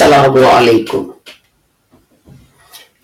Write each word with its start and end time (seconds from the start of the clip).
Assalamu 0.00 0.40
alaikum. 0.48 1.12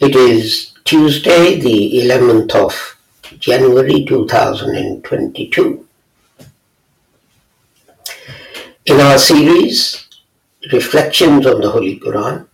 It 0.00 0.16
is 0.16 0.73
Tuesday, 0.82 1.60
the 1.60 2.00
11th 2.00 2.54
of 2.54 2.96
January 3.38 4.06
2022. 4.06 5.87
In 8.87 8.98
our 8.98 9.18
series, 9.18 10.06
Reflections 10.73 11.46
on 11.46 11.60
the 11.60 11.70
Holy 11.70 12.01
Quran, 12.01 12.46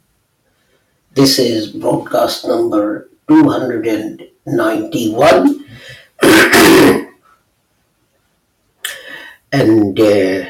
this 1.14 1.38
is 1.38 1.68
broadcast 1.68 2.44
number 2.44 3.10
291. 3.28 5.64
and 9.52 10.00
uh, 10.00 10.44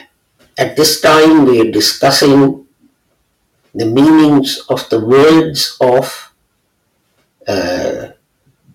at 0.57 0.77
this 0.77 0.99
time, 1.03 1.45
we 1.45 1.61
are 1.61 1.71
discussing 1.71 2.62
the 3.75 3.87
meanings 3.87 4.61
of 4.69 4.89
the 4.91 5.01
words 5.01 5.77
of 5.81 6.33
uh, 7.49 8.09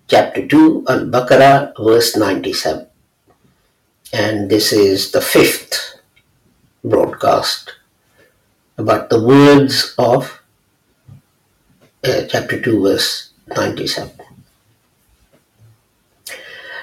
chapter 0.08 0.46
2 0.46 0.86
Al 0.88 1.06
Baqarah, 1.06 1.72
verse 1.78 2.16
97. 2.16 2.86
And 4.12 4.50
this 4.50 4.72
is 4.72 5.12
the 5.12 5.20
fifth 5.20 6.00
broadcast 6.82 7.74
about 8.76 9.10
the 9.10 9.22
words 9.22 9.94
of 9.98 10.42
uh, 12.04 12.22
chapter 12.28 12.60
2, 12.60 12.82
verse 12.82 13.30
97. 13.46 14.10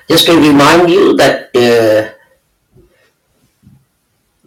Just 0.08 0.28
to 0.28 0.38
remind 0.38 0.90
you 0.90 1.18
that 1.18 1.50
uh, 1.56 2.15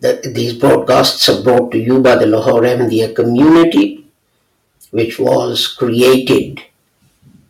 that 0.01 0.23
these 0.35 0.55
broadcasts 0.55 1.29
are 1.29 1.43
brought 1.43 1.73
to 1.73 1.79
you 1.79 2.01
by 2.01 2.15
the 2.17 2.27
Lahore 2.27 2.63
Ahmadiyya 2.63 3.15
community, 3.15 4.07
which 4.91 5.19
was 5.19 5.67
created 5.67 6.61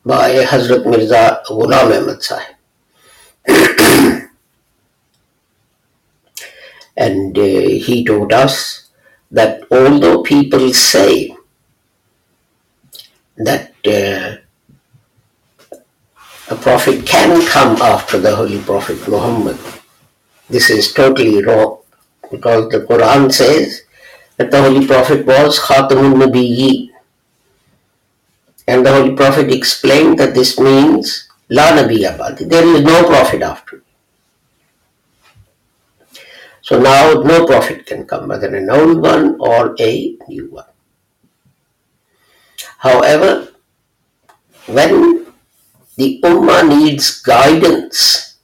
by 0.05 0.45
Hazrat 0.45 0.87
Mirza 0.87 1.43
Ghulam 1.47 1.93
Ahmad 2.01 2.23
Sahib. 2.23 2.57
and 6.97 7.39
uh, 7.39 7.43
he 7.43 8.05
told 8.05 8.33
us 8.33 8.89
that 9.31 9.63
although 9.71 10.23
people 10.23 10.73
say 10.73 11.37
that 13.37 13.75
uh, 13.87 14.37
a 16.51 16.57
prophet 16.57 17.05
can 17.05 17.47
come 17.47 17.77
after 17.83 18.19
the 18.19 18.35
Holy 18.35 18.59
Prophet 18.63 19.07
Muhammad, 19.07 19.59
this 20.49 20.71
is 20.71 20.95
totally 20.95 21.43
wrong 21.45 21.78
because 22.31 22.69
the 22.71 22.81
Quran 22.81 23.33
says 23.33 23.83
that 24.37 24.51
the 24.51 24.63
Holy 24.63 24.87
Prophet 24.87 25.27
was 25.27 25.59
Khatamun 25.59 26.15
Nabiyyi. 26.23 26.91
And 28.67 28.85
the 28.85 28.93
Holy 28.93 29.15
Prophet 29.17 29.53
explained 29.53 30.19
that 30.19 30.35
this 30.35 30.59
means 30.61 31.29
La 31.49 31.73
Nabi 31.73 32.05
Abadi. 32.05 32.49
There 32.49 32.67
is 32.67 32.83
no 32.85 33.05
prophet 33.09 33.43
after 33.43 33.77
me. 33.77 33.83
So 36.61 36.79
now 36.79 37.23
no 37.23 37.47
prophet 37.47 37.87
can 37.87 38.07
come, 38.07 38.29
whether 38.29 38.55
an 38.55 38.69
old 38.69 39.01
one 39.01 39.37
or 39.41 39.75
a 39.81 40.17
new 40.29 40.51
one. 40.51 40.67
However, 42.79 43.49
when 44.67 45.27
the 45.97 46.21
Ummah 46.23 46.69
needs 46.69 47.23
guidance, 47.23 48.37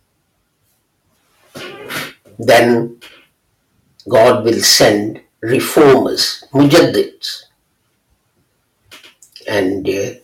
then 2.38 2.98
God 4.08 4.44
will 4.44 4.60
send 4.60 5.20
reformers, 5.40 6.44
mujaddids, 6.52 7.44
and 9.48 9.86
uh, 9.88 10.14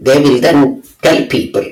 they 0.00 0.22
will 0.22 0.40
then 0.40 0.82
tell 1.02 1.26
people 1.26 1.64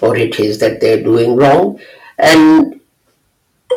what 0.00 0.18
it 0.18 0.38
is 0.40 0.58
that 0.58 0.80
they're 0.80 1.02
doing 1.02 1.36
wrong, 1.36 1.80
and 2.18 2.80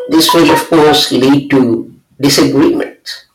this 0.09 0.33
will, 0.33 0.49
of 0.51 0.67
course, 0.67 1.11
lead 1.11 1.49
to 1.51 1.93
disagreements. 2.19 3.25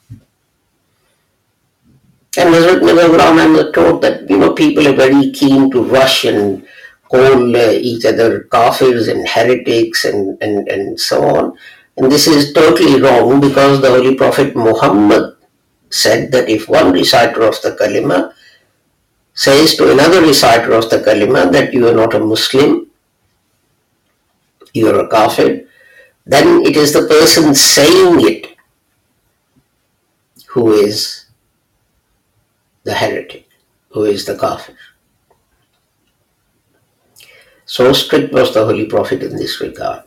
And 2.37 2.55
Hazrat 2.55 2.81
Mirza 2.81 3.09
Ghulam 3.09 3.47
Ahmad 3.47 3.75
taught 3.75 4.01
that 4.01 4.31
you 4.31 4.39
know 4.39 4.55
people 4.55 4.89
are 4.89 4.95
very 4.97 5.31
keen 5.33 5.71
to 5.71 5.83
rush 5.83 6.25
and 6.25 6.67
call 7.09 7.55
uh, 7.55 7.71
each 7.73 8.07
other 8.07 8.49
kafirs 8.51 9.11
and 9.13 9.29
heretics 9.29 10.07
and, 10.07 10.43
and, 10.43 10.67
and 10.67 10.99
so 10.99 11.23
on. 11.23 11.59
And 11.97 12.11
this 12.11 12.27
is 12.27 12.53
totally 12.53 13.01
wrong 13.01 13.41
because 13.41 13.81
the 13.81 13.91
Holy 13.91 14.15
Prophet 14.15 14.57
Muhammad 14.57 15.37
said 15.91 16.33
that 16.33 16.49
if 16.49 16.69
one 16.69 16.93
reciter 16.93 17.43
of 17.43 17.61
the 17.61 17.73
kalima 17.73 18.33
says 19.35 19.77
to 19.77 19.93
another 19.93 20.23
reciter 20.23 20.73
of 20.73 20.89
the 20.89 20.99
kalima 20.99 21.53
that 21.53 21.73
you 21.73 21.87
are 21.89 21.95
not 21.95 22.15
a 22.15 22.19
Muslim, 22.19 22.91
you 24.73 24.89
are 24.89 25.05
a 25.05 25.09
kafir, 25.09 25.69
then 26.25 26.65
it 26.65 26.77
is 26.77 26.93
the 26.93 27.07
person 27.07 27.55
saying 27.55 28.27
it 28.27 28.57
who 30.49 30.73
is 30.73 31.27
the 32.85 32.95
heretic, 32.95 33.49
who 33.91 34.05
is 34.05 34.25
the 34.25 34.37
kafir. 34.37 34.77
So 37.67 37.93
strict 37.93 38.33
was 38.33 38.53
the 38.55 38.65
Holy 38.65 38.87
Prophet 38.87 39.23
in 39.23 39.37
this 39.37 39.61
regard. 39.61 40.05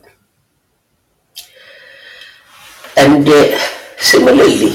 And 2.96 3.28
uh, 3.28 3.58
similarly, 3.98 4.72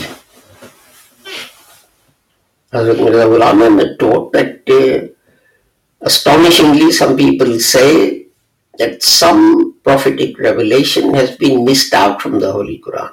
Hazrat 2.71 2.99
Mirza 3.03 3.25
Ghulam 3.27 3.97
taught 3.99 4.31
that 4.33 4.61
uh, 4.69 5.07
astonishingly 6.01 6.91
some 6.91 7.17
people 7.17 7.59
say 7.59 8.27
that 8.77 9.03
some 9.03 9.75
prophetic 9.83 10.37
revelation 10.39 11.13
has 11.13 11.35
been 11.35 11.65
missed 11.65 11.93
out 11.93 12.21
from 12.21 12.39
the 12.39 12.51
Holy 12.51 12.79
Quran. 12.79 13.11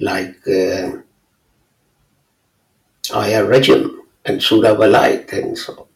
Like 0.00 0.36
uh, 0.46 1.02
Ayah 3.18 3.44
Rajam 3.44 3.96
and 4.24 4.42
Surah 4.42 4.76
Walayat 4.76 5.32
and 5.32 5.58
so 5.58 5.72
on. 5.74 5.86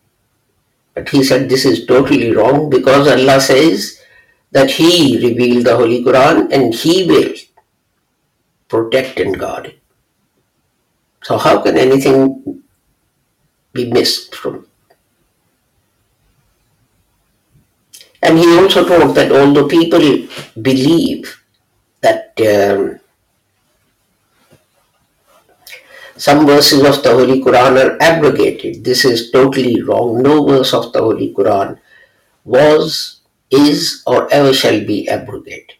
But 0.95 1.09
he 1.09 1.23
said 1.23 1.49
this 1.49 1.65
is 1.65 1.87
totally 1.87 2.33
wrong 2.35 2.69
because 2.69 3.07
Allah 3.07 3.41
says 3.41 4.02
that 4.53 4.71
He 4.71 5.19
revealed 5.27 5.67
the 5.67 5.77
Holy 5.77 6.05
Quran 6.05 6.53
and 6.53 6.75
He 6.75 7.07
will 7.07 7.35
protect 8.69 9.21
and 9.21 9.39
guard 9.39 9.67
it. 9.67 9.79
So, 11.23 11.39
how 11.39 11.63
can 11.63 11.77
anything 11.77 12.63
be 13.73 13.91
missed 13.91 14.35
from? 14.35 14.67
And 18.23 18.39
he 18.39 18.47
also 18.59 18.87
taught 18.87 19.15
that 19.15 19.33
although 19.33 19.67
people 19.67 20.29
believe 20.61 21.43
that 22.01 22.33
um, 22.41 23.01
some 26.17 26.47
verses 26.47 26.85
of 26.85 27.03
the 27.03 27.11
Holy 27.13 27.43
Quran 27.43 27.83
are 27.83 27.97
abrogated, 28.01 28.85
this 28.85 29.05
is 29.05 29.31
totally 29.33 29.83
wrong. 29.83 30.23
No 30.23 30.47
verse 30.47 30.73
of 30.73 30.93
the 30.93 31.01
Holy 31.01 31.35
Quran 31.35 31.79
was 32.45 33.12
is 33.53 34.03
or 34.07 34.33
ever 34.33 34.53
shall 34.53 34.85
be 34.85 35.09
abrogated. 35.09 35.77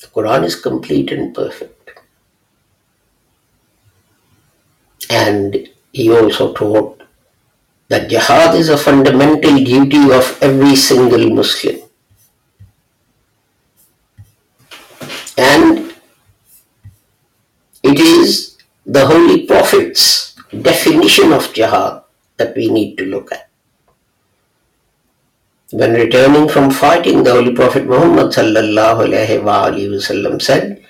The 0.00 0.06
Quran 0.06 0.44
is 0.44 0.56
complete 0.56 1.12
and 1.12 1.34
perfect. 1.34 1.90
And 5.10 5.68
he 5.92 6.10
also 6.10 6.54
taught 6.54 7.02
that 7.88 8.08
jihad 8.08 8.54
is 8.54 8.68
a 8.68 8.78
fundamental 8.78 9.56
duty 9.62 10.10
of 10.12 10.38
every 10.40 10.76
single 10.76 11.28
Muslim. 11.28 11.80
And 15.36 15.92
it 17.82 17.98
is 17.98 18.56
the 18.86 19.06
Holy 19.06 19.46
Prophet's 19.46 20.34
definition 20.62 21.32
of 21.32 21.52
jihad 21.52 22.02
that 22.36 22.56
we 22.56 22.68
need 22.70 22.96
to 22.96 23.04
look 23.04 23.32
at. 23.32 23.49
When 25.72 25.94
returning 25.94 26.48
from 26.48 26.70
fighting, 26.70 27.22
the 27.22 27.32
Holy 27.32 27.54
Prophet 27.54 27.86
Muhammad 27.86 28.32
wasallam 28.32 30.42
said 30.42 30.84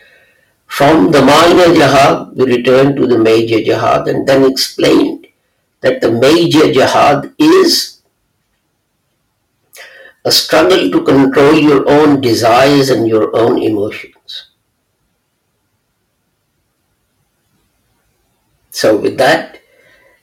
From 0.67 1.13
the 1.13 1.21
minor 1.21 1.75
jihad, 1.75 2.35
we 2.35 2.47
return 2.47 2.97
to 2.97 3.07
the 3.07 3.19
major 3.19 3.61
jihad 3.61 4.09
and 4.09 4.27
then 4.27 4.51
explained 4.51 5.27
that 5.83 6.01
the 6.01 6.11
major 6.11 6.73
jihad 6.73 7.35
is 7.39 8.01
a 10.25 10.33
struggle 10.33 10.91
to 10.91 11.05
control 11.05 11.55
your 11.55 11.89
own 11.89 12.23
desires 12.23 12.89
and 12.89 13.07
your 13.07 13.37
own 13.37 13.63
emotions. 13.63 14.47
So, 18.71 18.97
with 18.97 19.19
that, 19.19 19.61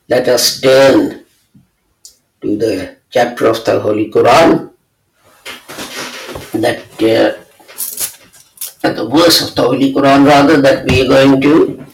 let 0.07 0.27
us 0.27 0.61
turn 0.61 1.25
to 2.41 2.57
the 2.57 2.96
chapter 3.10 3.46
of 3.46 3.64
the 3.64 3.80
Holy 3.80 4.10
Quran 4.10 4.70
that 6.54 6.80
uh, 7.02 7.32
the 8.82 9.04
verse 9.08 9.40
of 9.48 9.54
the 9.54 9.62
Holy 9.62 9.92
Quran 9.92 10.26
rather 10.26 10.60
that 10.60 10.84
we 10.84 11.02
are 11.02 11.08
going 11.08 11.40
to 11.40 11.84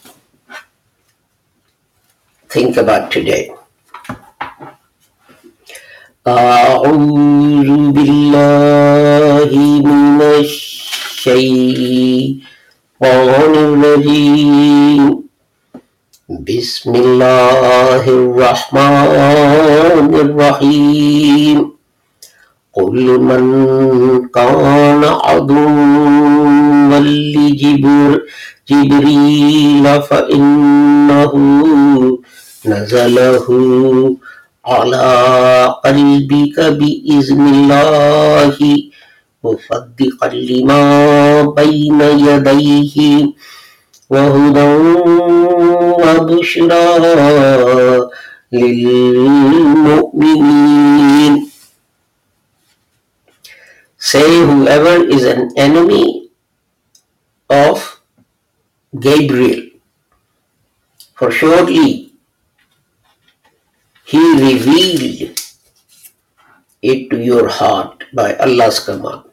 think 2.48 2.76
about 2.76 3.10
today. 3.10 3.52
أعوذ 6.28 7.70
بالله 7.96 9.50
من 9.80 10.20
الشيطان 10.20 11.62
الرجيم 13.54 15.21
بسم 16.41 16.95
الله 16.95 18.03
الرحمن 18.09 20.09
الرحيم 20.25 21.57
قل 22.73 23.05
من 23.21 23.43
كان 24.33 25.03
عدوا 25.03 26.99
لجبر 26.99 28.21
جبريل 28.69 30.01
فإنه 30.01 31.33
نزله 32.65 33.45
على 34.65 35.05
قلبك 35.85 36.57
بإذن 36.59 37.41
الله 37.47 38.57
مصدقا 39.43 40.27
لما 40.33 40.83
بين 41.57 42.01
يديه 42.01 42.97
وهدى 44.12 44.68
وبشرى 46.02 46.84
للمؤمنين 48.52 50.28
Say 54.00 54.40
whoever 54.46 55.04
is 55.04 55.24
an 55.24 55.50
enemy 55.58 56.30
of 57.50 58.00
Gabriel, 58.98 59.68
for 61.14 61.30
shortly 61.30 62.12
he 64.04 64.22
revealed 64.40 65.36
it 66.80 67.10
to 67.10 67.18
your 67.22 67.48
heart 67.48 68.04
by 68.14 68.34
Allah's 68.36 68.80
command. 68.80 69.31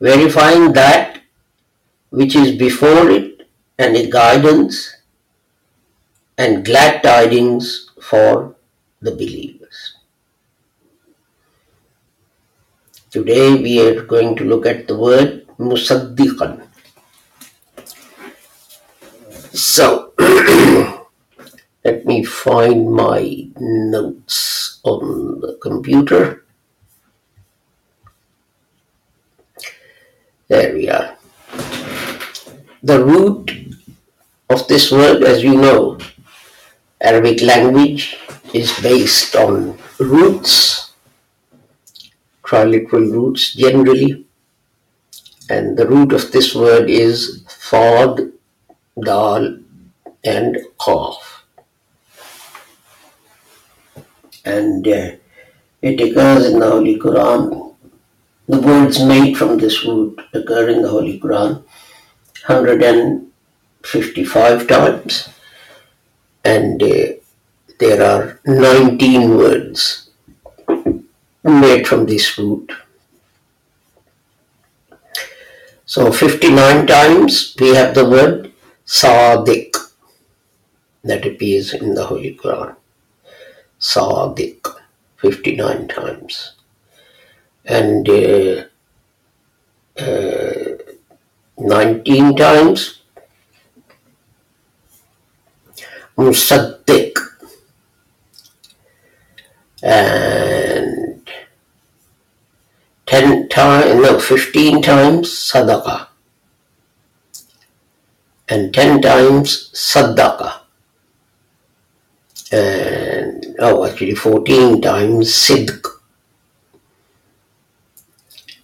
Verifying 0.00 0.72
that 0.72 1.20
which 2.10 2.34
is 2.34 2.56
before 2.56 3.10
it 3.10 3.46
and 3.78 3.96
a 3.96 4.10
guidance 4.10 4.96
and 6.38 6.64
glad 6.64 7.02
tidings 7.02 7.90
for 8.00 8.56
the 9.02 9.10
believers. 9.10 9.96
Today 13.10 13.60
we 13.60 13.86
are 13.86 14.02
going 14.02 14.36
to 14.36 14.44
look 14.44 14.64
at 14.64 14.86
the 14.86 14.96
word 14.96 15.46
musaddiqan. 15.58 16.66
So, 19.52 20.14
let 21.84 22.06
me 22.06 22.24
find 22.24 22.92
my 22.92 23.48
notes 23.58 24.80
on 24.82 25.40
the 25.40 25.58
computer. 25.60 26.39
There 30.50 30.74
we 30.74 30.88
are. 30.90 31.16
The 32.82 33.04
root 33.04 33.52
of 34.48 34.66
this 34.66 34.90
word, 34.90 35.22
as 35.22 35.44
you 35.44 35.54
know, 35.54 35.96
Arabic 37.00 37.40
language 37.40 38.18
is 38.52 38.76
based 38.80 39.36
on 39.36 39.78
roots, 40.00 40.90
triliteral 42.42 43.12
roots 43.12 43.54
generally, 43.54 44.26
and 45.48 45.78
the 45.78 45.86
root 45.86 46.12
of 46.12 46.32
this 46.32 46.52
word 46.52 46.90
is 46.90 47.44
sad, 47.46 48.32
dal, 49.04 49.56
and 50.24 50.58
qaf. 50.80 51.14
And 54.44 54.88
uh, 54.88 55.10
it 55.80 56.00
occurs 56.00 56.46
in 56.46 56.58
the 56.58 56.68
Holy 56.68 56.98
Quran. 56.98 57.69
The 58.50 58.60
words 58.60 59.00
made 59.00 59.38
from 59.38 59.58
this 59.58 59.84
root 59.84 60.20
occur 60.34 60.68
in 60.70 60.82
the 60.82 60.88
Holy 60.88 61.20
Quran 61.20 61.62
155 62.46 64.66
times, 64.66 65.28
and 66.44 66.82
uh, 66.82 67.12
there 67.78 68.02
are 68.02 68.40
19 68.44 69.36
words 69.36 70.10
made 71.44 71.86
from 71.86 72.06
this 72.06 72.36
root. 72.38 72.72
So 75.86 76.10
59 76.10 76.88
times 76.88 77.54
we 77.60 77.76
have 77.76 77.94
the 77.94 78.10
word 78.10 78.52
Sadiq 78.84 79.76
that 81.04 81.24
appears 81.24 81.72
in 81.72 81.94
the 81.94 82.06
Holy 82.06 82.34
Quran. 82.34 82.74
Sadiq 83.78 84.66
59 85.18 85.86
times. 85.86 86.54
And 87.64 88.08
uh, 88.08 88.64
uh, 89.98 90.64
19 91.58 92.36
times? 92.36 93.02
Musaddiq 96.16 97.16
and 99.82 101.30
10 103.06 103.48
times, 103.48 104.02
no, 104.02 104.18
15 104.20 104.82
times 104.82 105.28
Sadaqa. 105.28 106.08
And 108.48 108.74
10 108.74 109.00
times 109.00 109.70
Saddaqa 109.72 110.60
and 112.52 113.54
oh 113.60 113.84
actually 113.86 114.14
14 114.14 114.80
times 114.80 115.28
Sidq 115.28 115.86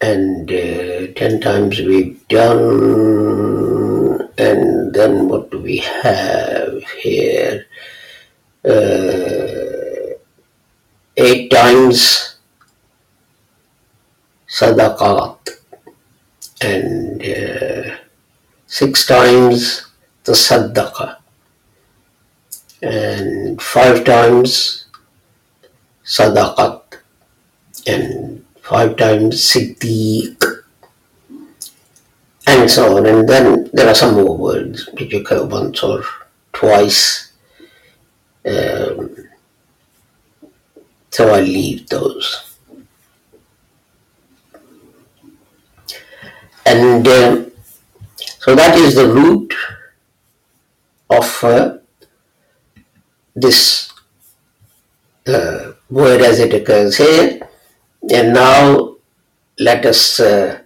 and 0.01 0.51
uh, 0.51 1.07
10 1.15 1.41
times 1.41 1.81
we've 1.81 2.27
done 2.29 4.21
and 4.39 4.95
then 4.95 5.29
what 5.29 5.51
do 5.51 5.59
we 5.59 5.79
have 5.79 6.83
here 7.03 7.67
uh, 8.65 10.17
8 11.17 11.51
times 11.51 12.37
sadaqat 14.49 15.49
and 16.61 17.23
uh, 17.23 17.97
6 18.67 19.07
times 19.07 19.87
the 20.25 20.33
saddaqa 20.33 21.17
and 22.83 23.63
5 23.63 24.05
times 24.05 24.87
sadaqat 26.05 26.83
and 27.87 28.46
five 28.67 28.97
times 28.97 29.37
Siddiq, 29.37 30.43
and 32.49 32.69
so 32.69 32.97
on. 32.97 33.07
And 33.07 33.29
then 33.29 33.71
there 33.73 33.89
are 33.89 33.95
some 33.95 34.15
more 34.15 34.37
words 34.37 34.89
which 34.95 35.15
occur 35.15 35.45
once 35.47 35.83
or 35.85 36.03
twice. 36.53 37.33
Um, 38.45 39.17
so 41.11 41.33
I 41.33 41.41
leave 41.41 41.89
those. 41.89 42.57
And 46.65 47.07
um, 47.07 47.53
so 48.19 48.57
that 48.57 48.77
is 48.77 48.97
the 48.97 49.07
root 49.07 49.55
of 51.09 51.45
uh, 51.45 51.79
this 53.37 53.93
uh, 55.29 55.73
word 55.89 56.21
as 56.21 56.41
it 56.41 56.53
occurs 56.53 56.97
here. 56.97 57.49
And 58.13 58.33
now 58.35 58.97
let 59.59 59.85
us 59.85 60.21
uh, 60.21 60.61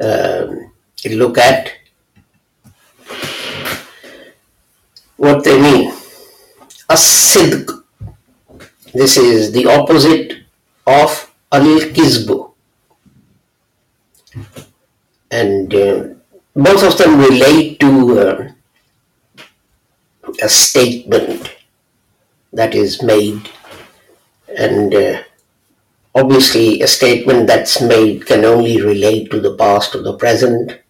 um, 0.00 0.72
look 1.04 1.38
at 1.38 1.72
what 5.16 5.44
they 5.44 5.60
mean. 5.60 5.92
As-sidq. 6.88 7.70
This 8.92 9.16
is 9.16 9.52
the 9.52 9.66
opposite 9.66 10.44
of 10.86 11.32
al-kizbu. 11.50 12.54
and 15.30 15.74
uh, 15.74 16.04
both 16.54 16.82
of 16.88 16.96
them 16.98 17.18
relate 17.18 17.80
to 17.80 17.90
uh, 18.20 18.48
a 20.42 20.48
statement 20.48 21.50
that 22.52 22.74
is 22.74 23.02
made, 23.02 23.48
and 24.56 24.94
uh, 24.94 25.22
obviously, 26.14 26.80
a 26.80 26.86
statement 26.88 27.46
that's 27.46 27.80
made 27.80 28.26
can 28.26 28.44
only 28.44 28.80
relate 28.80 29.30
to 29.30 29.40
the 29.40 29.56
past 29.56 29.94
or 29.94 30.02
the 30.02 30.16
present. 30.16 30.80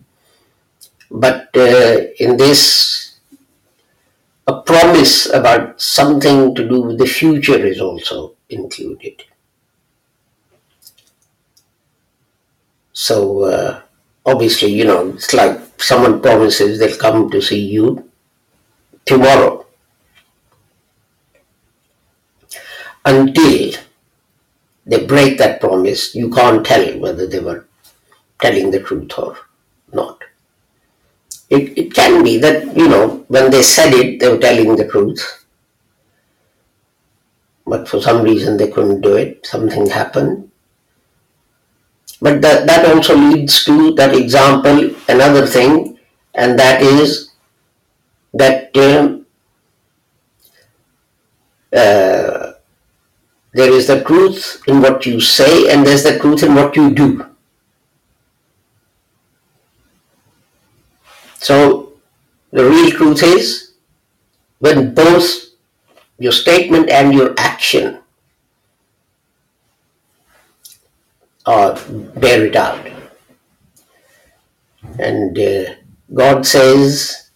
But 1.10 1.48
uh, 1.56 2.00
in 2.18 2.36
this, 2.36 3.18
a 4.46 4.62
promise 4.62 5.26
about 5.32 5.80
something 5.80 6.54
to 6.54 6.66
do 6.68 6.80
with 6.80 6.98
the 6.98 7.06
future 7.06 7.58
is 7.66 7.78
also 7.80 8.34
included. 8.48 9.22
So, 12.92 13.42
uh, 13.44 13.82
obviously, 14.24 14.72
you 14.72 14.84
know, 14.84 15.08
it's 15.10 15.32
like 15.34 15.60
someone 15.80 16.22
promises 16.22 16.78
they'll 16.78 16.96
come 16.96 17.30
to 17.30 17.42
see 17.42 17.60
you 17.60 18.10
tomorrow. 19.06 19.66
Until 23.04 23.74
they 24.86 25.06
break 25.06 25.38
that 25.38 25.60
promise, 25.60 26.14
you 26.14 26.30
can't 26.30 26.64
tell 26.64 26.98
whether 26.98 27.26
they 27.26 27.40
were 27.40 27.66
telling 28.40 28.70
the 28.70 28.80
truth 28.80 29.18
or 29.18 29.38
not. 29.92 30.22
It, 31.50 31.78
it 31.78 31.94
can 31.94 32.22
be 32.22 32.38
that, 32.38 32.76
you 32.76 32.88
know, 32.88 33.24
when 33.28 33.50
they 33.50 33.62
said 33.62 33.92
it, 33.94 34.20
they 34.20 34.28
were 34.28 34.38
telling 34.38 34.76
the 34.76 34.88
truth. 34.88 35.46
But 37.66 37.88
for 37.88 38.00
some 38.00 38.22
reason 38.22 38.56
they 38.56 38.70
couldn't 38.70 39.00
do 39.00 39.16
it, 39.16 39.46
something 39.46 39.88
happened. 39.88 40.50
But 42.20 42.42
that, 42.42 42.66
that 42.66 42.94
also 42.94 43.16
leads 43.16 43.64
to 43.64 43.92
that 43.94 44.14
example, 44.14 44.94
another 45.08 45.46
thing, 45.46 45.98
and 46.34 46.58
that 46.58 46.82
is 46.82 47.30
that 48.32 48.76
um, 48.76 49.26
uh, 51.74 52.53
there 53.54 53.70
is 53.72 53.86
the 53.86 54.02
truth 54.02 54.62
in 54.66 54.82
what 54.82 55.06
you 55.06 55.20
say 55.20 55.72
and 55.72 55.86
there's 55.86 56.02
the 56.02 56.18
truth 56.18 56.42
in 56.42 56.54
what 56.56 56.74
you 56.74 56.92
do. 56.92 57.24
So 61.38 61.92
the 62.50 62.68
real 62.68 62.90
truth 62.90 63.22
is 63.22 63.74
when 64.58 64.92
both 64.92 65.44
your 66.18 66.32
statement 66.32 66.90
and 66.90 67.14
your 67.14 67.34
action 67.38 68.00
are 71.46 71.78
bear 72.16 72.46
it 72.46 72.56
out. 72.56 72.84
And 74.98 75.38
uh, 75.38 75.74
God 76.12 76.44
says 76.46 77.30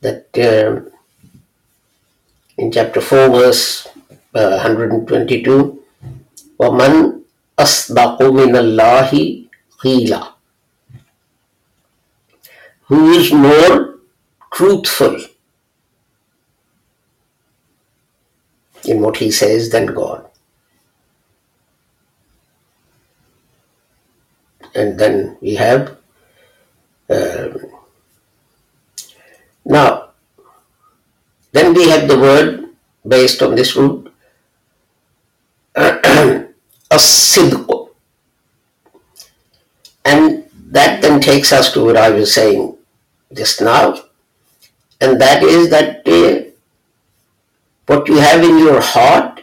that 0.00 0.26
um 0.38 0.92
in 2.58 2.72
chapter 2.72 3.00
4, 3.00 3.28
verse 3.28 3.86
uh, 4.35 4.59
122, 4.63 5.83
وَمَنْ 6.59 7.21
أَصْدَقُ 7.59 8.21
مِنَ 8.21 8.55
اللَّهِ 8.55 9.11
قِيلًا 9.83 10.33
Who 12.87 13.11
is 13.11 13.31
more 13.31 13.99
truthful 14.53 15.17
in 18.85 19.01
what 19.01 19.17
he 19.17 19.31
says 19.31 19.69
than 19.69 19.87
God? 19.87 20.27
And 24.73 24.99
then 24.99 25.37
we 25.41 25.55
have 25.55 25.97
um, 27.09 27.57
now 29.65 30.09
then 31.51 31.73
we 31.73 31.89
have 31.89 32.07
the 32.07 32.17
word 32.17 32.69
based 33.05 33.41
on 33.41 33.55
this 33.55 33.75
root 33.75 34.04
asidq 36.90 37.88
and 40.04 40.44
that 40.70 41.02
then 41.02 41.20
takes 41.20 41.52
us 41.52 41.72
to 41.72 41.84
what 41.84 41.96
I 41.96 42.10
was 42.10 42.32
saying 42.32 42.76
just 43.32 43.60
now. 43.60 43.98
And 45.00 45.20
that 45.20 45.42
is 45.42 45.70
that 45.70 46.06
uh, 46.06 46.50
what 47.86 48.08
you 48.08 48.16
have 48.16 48.42
in 48.42 48.58
your 48.58 48.80
heart 48.80 49.42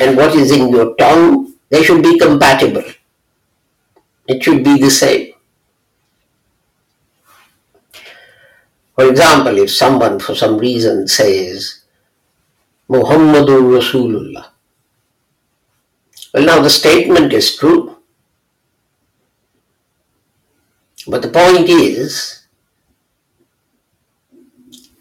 and 0.00 0.16
what 0.16 0.34
is 0.34 0.50
in 0.50 0.68
your 0.68 0.94
tongue 0.96 1.54
they 1.70 1.82
should 1.82 2.02
be 2.02 2.18
compatible. 2.18 2.84
It 4.26 4.42
should 4.42 4.64
be 4.64 4.78
the 4.78 4.90
same. 4.90 5.32
For 8.94 9.08
example, 9.08 9.58
if 9.58 9.70
someone 9.70 10.18
for 10.18 10.34
some 10.34 10.58
reason 10.58 11.06
says 11.06 11.82
Muhammadur 12.90 13.62
Rasulullah, 13.78 14.46
well, 16.32 16.44
now 16.44 16.60
the 16.60 16.70
statement 16.70 17.32
is 17.32 17.56
true. 17.56 17.96
But 21.06 21.22
the 21.22 21.28
point 21.28 21.68
is, 21.68 22.46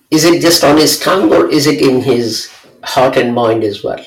is 0.09 0.23
it 0.23 0.41
just 0.41 0.63
on 0.63 0.77
his 0.77 0.99
tongue 0.99 1.33
or 1.33 1.49
is 1.49 1.67
it 1.67 1.81
in 1.81 2.01
his 2.01 2.49
heart 2.83 3.17
and 3.17 3.35
mind 3.35 3.63
as 3.63 3.83
well? 3.83 4.03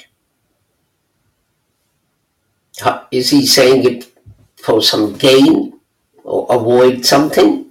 Is 3.10 3.28
he 3.30 3.44
saying 3.44 3.84
it 3.84 4.10
for 4.56 4.80
some 4.80 5.14
gain 5.14 5.78
or 6.24 6.46
avoid 6.48 7.04
something? 7.04 7.66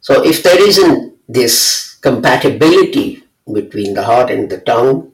So 0.00 0.24
if 0.24 0.42
there 0.42 0.60
isn't 0.60 1.18
this 1.28 1.94
compatibility 2.00 3.22
between 3.52 3.94
the 3.94 4.02
heart 4.02 4.30
and 4.30 4.50
the 4.50 4.58
tongue, 4.58 5.11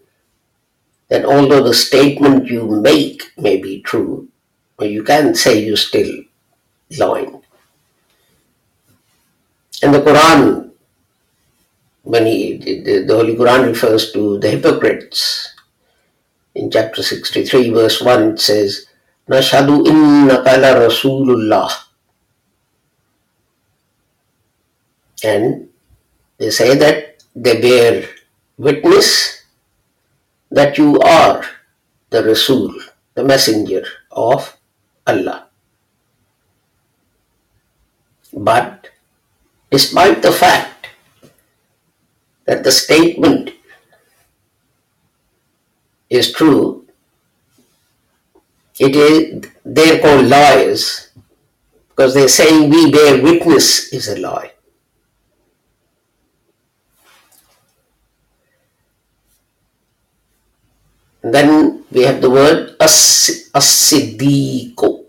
then 1.09 1.25
although 1.25 1.63
the 1.63 1.75
statement 1.75 2.49
you 2.49 2.67
make 2.67 3.33
may 3.37 3.57
be 3.57 3.81
true, 3.83 4.29
you 4.81 5.03
can 5.03 5.35
say 5.35 5.65
you're 5.65 5.77
still 5.77 6.25
lying. 6.99 7.43
And 9.83 9.95
the 9.95 10.01
Quran, 10.01 10.71
when 12.03 12.27
he, 12.27 12.57
the, 12.59 13.05
the 13.05 13.15
Holy 13.15 13.37
Quran 13.37 13.67
refers 13.67 14.13
to 14.13 14.39
the 14.39 14.51
hypocrites, 14.51 15.55
in 16.55 16.71
chapter 16.71 17.03
63, 17.03 17.71
verse 17.71 18.03
1, 18.03 18.23
it 18.33 18.41
says, 18.41 18.87
Nashadu 19.29 19.85
innaka 19.87 20.59
la 20.61 20.75
Rasulullah. 20.75 21.71
And 25.25 25.69
they 26.39 26.51
say 26.51 26.77
that 26.77 27.23
they 27.35 27.61
bear 27.61 28.09
witness 28.57 29.38
that 30.51 30.79
you 30.79 30.99
are 31.01 31.45
the 32.11 32.25
Rasul, 32.25 32.75
the 33.15 33.25
messenger 33.25 33.85
of 34.11 34.57
Allah. 35.07 35.49
But 38.33 38.91
despite 39.71 40.23
the 40.23 40.33
fact 40.33 40.89
that 42.47 42.65
the 42.65 42.73
statement 42.73 43.51
is 46.09 46.33
true, 46.33 46.87
it 48.79 48.95
is 48.95 49.51
they're 49.65 50.01
called 50.01 50.27
liars 50.27 51.11
because 51.89 52.15
they're 52.15 52.29
saying 52.29 52.71
we 52.71 52.91
bear 52.91 53.23
witness 53.23 53.93
is 53.93 54.09
a 54.09 54.19
lie. 54.19 54.53
Then 61.35 61.85
we 61.91 62.03
have 62.03 62.21
the 62.21 62.31
word 62.31 62.77
as- 62.81 63.51
asidiko. 63.55 65.05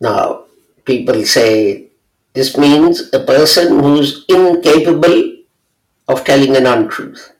Now, 0.00 0.44
people 0.84 1.24
say 1.24 1.88
this 2.32 2.56
means 2.56 3.10
a 3.12 3.20
person 3.20 3.80
who's 3.80 4.24
incapable 4.28 5.36
of 6.08 6.24
telling 6.24 6.56
an 6.56 6.66
untruth. 6.66 7.32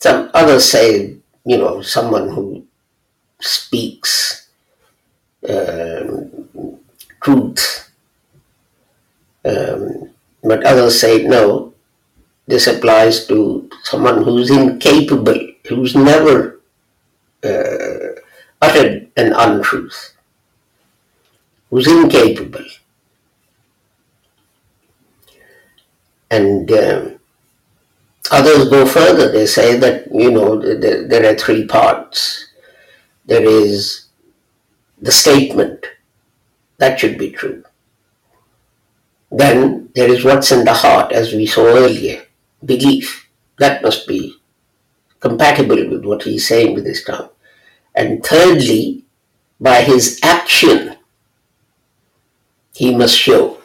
Some 0.00 0.30
others 0.34 0.64
say, 0.64 1.16
you 1.44 1.58
know, 1.58 1.82
someone 1.82 2.28
who 2.28 2.64
speaks 3.40 4.48
um, 5.48 6.78
truth. 7.22 7.90
Um, 9.44 10.10
but 10.42 10.64
others 10.64 11.00
say, 11.00 11.24
no, 11.24 11.67
this 12.48 12.68
applies 12.68 13.26
to 13.28 13.70
someone 13.84 14.24
who's 14.24 14.50
incapable, 14.50 15.40
who's 15.68 15.94
never 15.96 16.60
uh, 17.44 18.20
uttered 18.62 19.10
an 19.16 19.32
untruth, 19.34 20.14
who's 21.70 21.86
incapable. 21.88 22.64
And 26.30 26.70
um, 26.72 27.18
others 28.30 28.68
go 28.68 28.86
further. 28.86 29.30
They 29.32 29.46
say 29.46 29.76
that, 29.78 30.06
you 30.12 30.30
know, 30.30 30.60
th- 30.60 30.80
th- 30.80 31.08
there 31.08 31.30
are 31.30 31.36
three 31.36 31.66
parts. 31.66 32.46
there 33.26 33.44
is 33.44 34.06
the 35.00 35.12
statement. 35.12 35.86
That 36.78 37.00
should 37.00 37.18
be 37.18 37.30
true. 37.32 37.64
Then 39.30 39.88
there 39.94 40.10
is 40.10 40.22
what's 40.24 40.52
in 40.52 40.64
the 40.66 40.74
heart, 40.74 41.12
as 41.12 41.32
we 41.32 41.46
saw 41.46 41.64
earlier, 41.66 42.22
belief. 42.64 43.28
That 43.58 43.82
must 43.82 44.06
be 44.06 44.36
compatible 45.20 45.88
with 45.88 46.04
what 46.04 46.22
he's 46.22 46.46
saying 46.46 46.74
with 46.74 46.86
his 46.86 47.02
tongue. 47.04 47.30
And 47.94 48.24
thirdly, 48.24 49.04
by 49.60 49.82
his 49.82 50.20
action, 50.22 50.96
he 52.74 52.94
must 52.94 53.16
show 53.16 53.57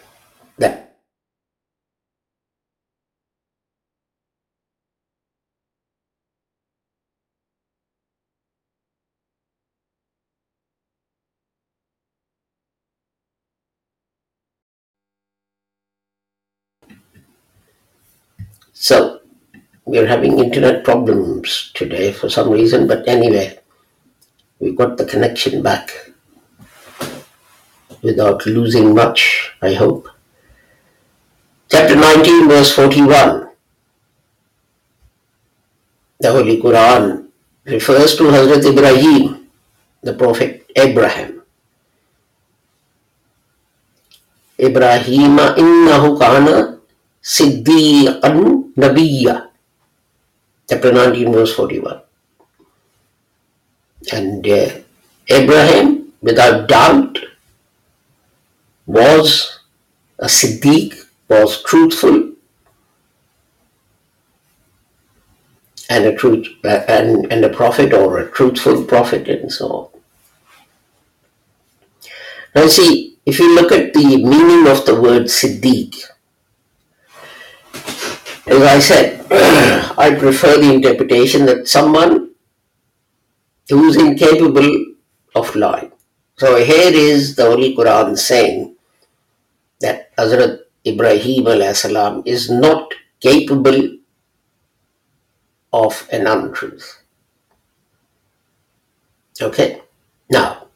so 18.83 19.23
we're 19.85 20.07
having 20.07 20.43
internet 20.43 20.83
problems 20.83 21.71
today 21.73 22.11
for 22.11 22.27
some 22.27 22.49
reason, 22.51 22.85
but 22.85 23.07
anyway, 23.07 23.57
we 24.59 24.75
got 24.75 24.97
the 24.97 25.05
connection 25.05 25.63
back 25.63 26.11
without 28.01 28.45
losing 28.45 28.93
much, 28.93 29.55
I 29.61 29.71
hope. 29.73 30.09
Chapter 31.71 31.95
19, 31.95 32.49
verse 32.49 32.75
41. 32.75 33.47
The 36.19 36.31
Holy 36.33 36.59
Quran 36.59 37.27
refers 37.63 38.17
to 38.17 38.23
Hazrat 38.23 38.67
Ibrahim, 38.67 39.47
the 40.01 40.13
Prophet 40.13 40.67
Abraham. 40.75 41.41
Ibrahim 44.59 45.39
innahu 45.39 46.19
kana 46.19 46.82
siddiqan 47.23 48.73
nabiyya. 48.75 49.49
Chapter 50.69 50.93
19, 50.93 51.31
verse 51.33 51.53
41. 51.55 52.01
And 54.11 54.47
uh, 54.47 54.69
Abraham, 55.29 56.13
without 56.21 56.67
doubt, 56.67 57.19
was 58.85 59.59
a 60.19 60.25
Siddiq, 60.25 61.05
was 61.29 61.63
truthful, 61.63 62.31
and 65.89 66.05
a 66.05 66.15
truth 66.15 66.47
uh, 66.63 66.83
and, 66.87 67.31
and 67.31 67.45
a 67.45 67.49
prophet 67.49 67.93
or 67.93 68.17
a 68.17 68.31
truthful 68.31 68.83
prophet 68.83 69.27
and 69.27 69.51
so 69.51 69.67
on. 69.67 70.01
Now 72.55 72.67
see, 72.67 73.17
if 73.25 73.39
you 73.39 73.53
look 73.55 73.71
at 73.71 73.93
the 73.93 74.17
meaning 74.17 74.67
of 74.67 74.85
the 74.85 74.99
word 74.99 75.23
Siddiq, 75.23 75.95
as 78.45 78.61
I 78.61 78.79
said, 78.79 79.25
I 79.97 80.15
prefer 80.17 80.57
the 80.57 80.73
interpretation 80.73 81.45
that 81.45 81.67
someone 81.67 82.31
who 83.69 83.87
is 83.87 83.97
incapable 83.97 84.85
of 85.35 85.55
lying. 85.55 85.91
So 86.37 86.57
here 86.63 86.91
is 86.93 87.35
the 87.35 87.45
Holy 87.45 87.75
Quran 87.75 88.17
saying 88.17 88.75
that 89.79 90.15
Hazrat 90.17 90.59
Ibrahim 90.85 91.73
salam 91.73 92.23
is 92.25 92.49
not 92.49 92.93
capable 93.21 93.97
of 95.71 96.07
an 96.11 96.27
untruth. 96.27 96.99
Okay, 99.41 99.81
now, 100.29 100.67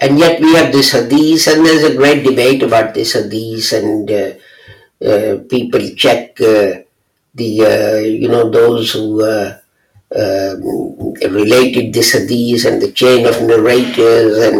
and 0.00 0.18
yet 0.18 0.40
we 0.40 0.54
have 0.54 0.72
this 0.72 0.92
hadith, 0.92 1.46
and 1.46 1.66
there's 1.66 1.84
a 1.84 1.94
great 1.94 2.24
debate 2.24 2.62
about 2.62 2.94
this 2.94 3.12
hadith, 3.12 3.72
and 3.72 4.10
uh, 4.10 4.32
people 5.00 5.80
check 5.96 6.40
uh, 6.40 6.82
the, 7.34 7.60
uh, 7.62 7.98
you 7.98 8.28
know, 8.28 8.50
those 8.50 8.92
who 8.92 9.24
uh, 9.24 9.58
um, 10.14 11.14
related 11.22 11.92
this 11.92 12.12
hadith 12.12 12.64
and 12.64 12.82
the 12.82 12.92
chain 12.92 13.26
of 13.26 13.42
narrators 13.42 14.38
and 14.38 14.56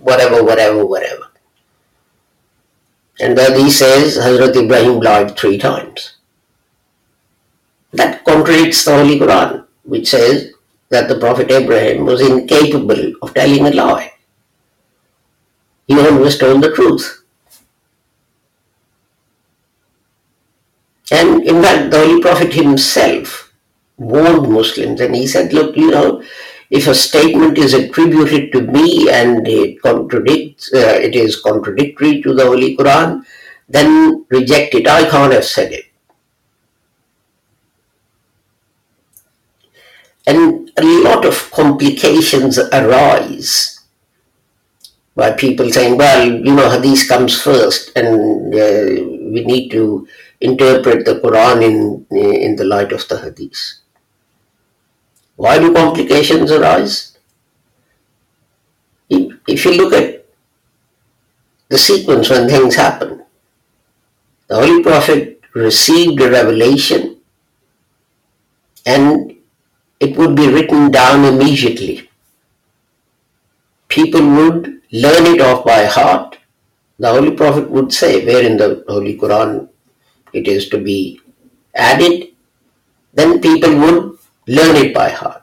whatever, 0.00 0.42
whatever, 0.42 0.84
whatever. 0.84 1.24
And 3.20 3.36
the 3.36 3.44
hadith 3.44 3.72
says 3.72 4.16
Hazrat 4.16 4.56
Ibrahim 4.56 5.00
lied 5.00 5.36
three 5.36 5.58
times. 5.58 6.16
That 7.92 8.24
contradicts 8.24 8.84
the 8.84 8.96
Holy 8.96 9.18
Quran, 9.18 9.66
which 9.84 10.08
says 10.08 10.52
that 10.90 11.08
the 11.08 11.18
Prophet 11.18 11.50
Abraham 11.50 12.04
was 12.04 12.20
incapable 12.20 13.12
of 13.22 13.34
telling 13.34 13.66
a 13.66 13.70
lie. 13.70 14.12
He 15.86 15.98
always 15.98 16.38
told 16.38 16.62
the 16.62 16.72
truth. 16.72 17.24
And 21.10 21.42
in 21.42 21.62
fact, 21.62 21.90
the 21.90 21.98
Holy 21.98 22.20
Prophet 22.20 22.52
himself 22.52 23.52
warned 23.96 24.50
Muslims 24.50 25.00
and 25.00 25.14
he 25.14 25.26
said, 25.26 25.52
Look, 25.52 25.76
you 25.76 25.90
know, 25.90 26.22
if 26.70 26.86
a 26.86 26.94
statement 26.94 27.56
is 27.56 27.72
attributed 27.72 28.52
to 28.52 28.60
me 28.60 29.08
and 29.10 29.46
it 29.48 29.80
contradicts, 29.80 30.72
uh, 30.72 30.98
it 31.00 31.14
is 31.14 31.40
contradictory 31.40 32.20
to 32.22 32.34
the 32.34 32.44
Holy 32.44 32.76
Quran, 32.76 33.24
then 33.68 34.26
reject 34.28 34.74
it. 34.74 34.86
I 34.86 35.08
can't 35.08 35.32
have 35.32 35.44
said 35.44 35.72
it. 35.72 35.84
And 40.26 40.70
a 40.76 40.84
lot 40.84 41.24
of 41.24 41.50
complications 41.50 42.58
arise 42.58 43.80
by 45.16 45.32
people 45.32 45.70
saying, 45.70 45.96
well, 45.96 46.30
you 46.30 46.54
know, 46.54 46.68
Hadith 46.70 47.08
comes 47.08 47.40
first 47.40 47.90
and 47.96 48.54
uh, 48.54 49.17
we 49.32 49.44
need 49.44 49.70
to 49.70 50.08
interpret 50.40 51.04
the 51.04 51.20
Quran 51.20 51.62
in, 51.62 52.06
in 52.16 52.56
the 52.56 52.64
light 52.64 52.92
of 52.92 53.06
the 53.08 53.18
Hadith. 53.18 53.80
Why 55.36 55.58
do 55.58 55.72
complications 55.72 56.50
arise? 56.50 57.16
If 59.08 59.64
you 59.64 59.76
look 59.76 59.92
at 59.92 60.26
the 61.68 61.78
sequence 61.78 62.28
when 62.30 62.48
things 62.48 62.76
happen, 62.76 63.24
the 64.48 64.56
Holy 64.56 64.82
Prophet 64.82 65.40
received 65.54 66.20
a 66.20 66.30
revelation 66.30 67.20
and 68.86 69.36
it 70.00 70.16
would 70.16 70.34
be 70.34 70.48
written 70.48 70.90
down 70.90 71.24
immediately. 71.24 72.10
People 73.88 74.20
would 74.20 74.80
learn 74.92 75.26
it 75.26 75.40
off 75.40 75.64
by 75.64 75.84
heart. 75.84 76.37
The 76.98 77.08
Holy 77.08 77.30
Prophet 77.30 77.70
would 77.70 77.92
say 77.92 78.24
where 78.26 78.44
in 78.44 78.56
the 78.56 78.84
Holy 78.88 79.16
Quran 79.16 79.68
it 80.32 80.48
is 80.48 80.68
to 80.70 80.78
be 80.78 81.20
added, 81.74 82.28
then 83.14 83.40
people 83.40 83.78
would 83.78 84.18
learn 84.46 84.76
it 84.76 84.92
by 84.92 85.08
heart. 85.10 85.42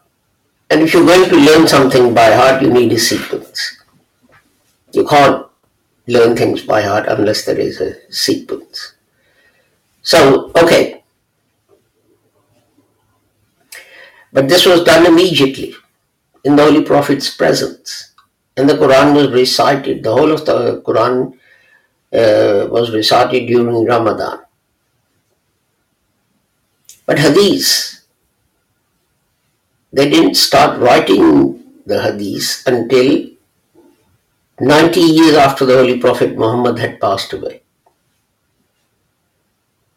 And 0.70 0.82
if 0.82 0.94
you're 0.94 1.06
going 1.06 1.30
to 1.30 1.36
learn 1.36 1.68
something 1.68 2.14
by 2.14 2.34
heart, 2.34 2.62
you 2.62 2.70
need 2.70 2.92
a 2.92 3.00
sequence. 3.00 3.82
You 4.92 5.06
can't 5.08 5.46
learn 6.08 6.36
things 6.36 6.64
by 6.64 6.82
heart 6.82 7.06
unless 7.08 7.46
there 7.46 7.60
is 7.60 7.80
a 7.80 8.12
sequence. 8.12 8.94
So, 10.02 10.52
okay. 10.56 11.04
But 14.34 14.50
this 14.50 14.66
was 14.66 14.84
done 14.84 15.06
immediately 15.06 15.76
in 16.44 16.56
the 16.56 16.64
Holy 16.64 16.84
Prophet's 16.84 17.34
presence. 17.34 18.14
And 18.58 18.70
the 18.70 18.76
Quran 18.76 19.16
was 19.16 19.32
recited, 19.32 20.04
the 20.04 20.12
whole 20.12 20.32
of 20.32 20.46
the 20.46 20.82
Quran 20.82 21.38
uh, 22.16 22.68
was 22.72 22.94
recited 22.94 23.48
during 23.48 23.86
Ramadan. 23.86 24.40
But 27.06 27.20
hadith, 27.20 28.06
they 29.92 30.10
didn't 30.10 30.36
start 30.36 30.80
writing 30.80 31.64
the 31.86 32.02
hadith 32.02 32.64
until 32.66 33.30
90 34.60 35.00
years 35.00 35.36
after 35.36 35.66
the 35.66 35.76
Holy 35.76 36.00
Prophet 36.00 36.38
Muhammad 36.38 36.80
had 36.80 37.00
passed 37.00 37.34
away. 37.34 37.62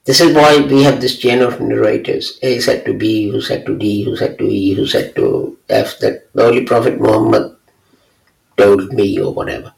This 0.05 0.21
is 0.21 0.35
why 0.35 0.61
we 0.61 0.83
have 0.85 1.01
this 1.01 1.19
chain 1.19 1.43
of 1.43 1.61
narrators. 1.61 2.39
A 2.43 2.61
said 2.61 2.85
to 2.87 2.95
B, 2.95 3.31
who 3.31 3.41
said 3.41 3.67
to 3.67 3.77
D, 3.77 4.05
who 4.05 4.17
said 4.17 4.39
to 4.39 4.45
E, 4.45 4.75
who 4.75 4.87
said 4.87 5.15
to 5.17 5.59
F, 5.69 5.99
that 6.01 6.33
the 6.33 6.45
Holy 6.45 6.65
Prophet 6.65 6.99
Muhammad 6.99 7.55
told 8.57 8.93
me 8.93 9.21
or 9.21 9.33
whatever. 9.33 9.75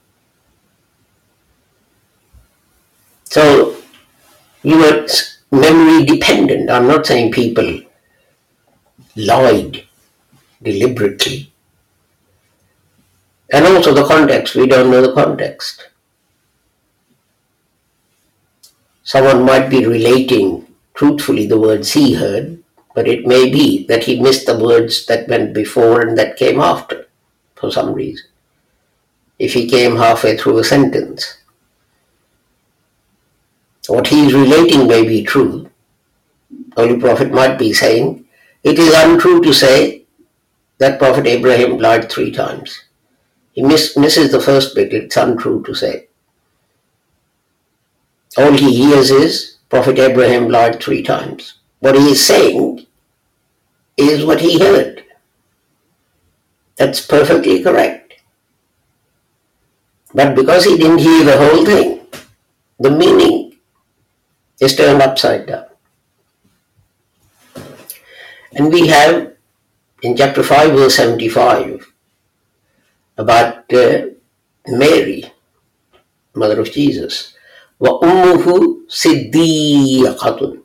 So, 3.30 3.76
you 4.64 4.76
were 4.78 5.06
memory 5.52 6.04
dependent. 6.04 6.68
I'm 6.68 6.88
not 6.88 7.06
saying 7.06 7.30
people 7.30 7.82
lied 9.14 9.84
deliberately. 10.60 11.52
And 13.52 13.66
also 13.66 13.94
the 13.94 14.04
context, 14.04 14.56
we 14.56 14.66
don't 14.66 14.90
know 14.90 15.00
the 15.00 15.14
context. 15.14 15.88
Someone 19.04 19.44
might 19.44 19.70
be 19.70 19.86
relating 19.86 20.66
truthfully 20.94 21.46
the 21.46 21.58
words 21.58 21.92
he 21.92 22.14
heard, 22.14 22.62
but 22.96 23.06
it 23.06 23.26
may 23.26 23.48
be 23.48 23.86
that 23.86 24.04
he 24.04 24.20
missed 24.20 24.46
the 24.46 24.58
words 24.58 25.06
that 25.06 25.28
went 25.28 25.54
before 25.54 26.00
and 26.00 26.18
that 26.18 26.36
came 26.36 26.60
after 26.60 27.06
for 27.54 27.70
some 27.70 27.92
reason. 27.92 28.26
If 29.38 29.54
he 29.54 29.70
came 29.70 29.96
halfway 29.96 30.36
through 30.36 30.58
a 30.58 30.64
sentence, 30.64 31.39
what 33.90 34.06
he 34.06 34.26
is 34.26 34.34
relating 34.34 34.86
may 34.86 35.06
be 35.06 35.24
true. 35.24 35.68
Holy 36.76 36.98
Prophet 36.98 37.32
might 37.32 37.58
be 37.58 37.72
saying, 37.72 38.24
it 38.62 38.78
is 38.78 38.94
untrue 38.94 39.42
to 39.42 39.52
say 39.52 40.04
that 40.78 41.00
Prophet 41.00 41.26
Abraham 41.26 41.78
lied 41.78 42.10
three 42.10 42.30
times. 42.30 42.84
He 43.52 43.62
miss, 43.62 43.96
misses 43.96 44.30
the 44.30 44.40
first 44.40 44.76
bit, 44.76 44.92
it's 44.92 45.16
untrue 45.16 45.64
to 45.64 45.74
say. 45.74 46.06
All 48.38 48.52
he 48.52 48.76
hears 48.76 49.10
is 49.10 49.56
Prophet 49.68 49.98
Abraham 49.98 50.48
lied 50.48 50.80
three 50.80 51.02
times. 51.02 51.54
What 51.80 51.96
he 51.96 52.12
is 52.12 52.24
saying 52.24 52.86
is 53.96 54.24
what 54.24 54.40
he 54.40 54.60
heard. 54.60 55.04
That's 56.76 57.04
perfectly 57.04 57.62
correct. 57.62 58.14
But 60.14 60.36
because 60.36 60.64
he 60.64 60.76
didn't 60.76 60.98
hear 60.98 61.24
the 61.24 61.36
whole 61.36 61.64
thing, 61.64 62.06
the 62.78 62.90
meaning 62.90 63.49
is 64.59 64.75
turned 64.75 65.01
upside 65.01 65.47
down. 65.47 65.65
And 68.53 68.71
we 68.71 68.87
have 68.87 69.33
in 70.01 70.15
chapter 70.15 70.43
5, 70.43 70.71
verse 70.71 70.95
75, 70.95 71.91
about 73.17 73.73
uh, 73.73 74.05
Mary, 74.67 75.31
mother 76.33 76.59
of 76.59 76.71
Jesus. 76.71 77.33
وَأُمُّهُ 77.81 78.87
صِدِّيقَةٌ 78.87 80.61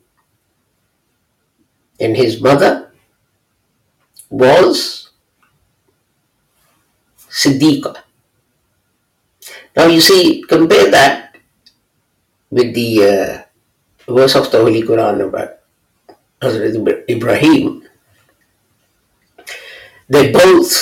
And 1.98 2.16
his 2.16 2.40
mother 2.40 2.92
was 4.30 5.10
Siddiqa. 7.28 7.96
Now 9.76 9.86
you 9.86 10.00
see, 10.00 10.44
compare 10.48 10.90
that 10.90 11.36
with 12.50 12.74
the 12.74 13.04
uh, 13.04 13.42
verse 14.08 14.34
of 14.34 14.50
the 14.50 14.58
Holy 14.58 14.82
Quran 14.82 15.28
about 15.28 15.58
Hazrat 16.42 17.08
Ibrahim. 17.08 17.82
They 20.08 20.32
both 20.32 20.72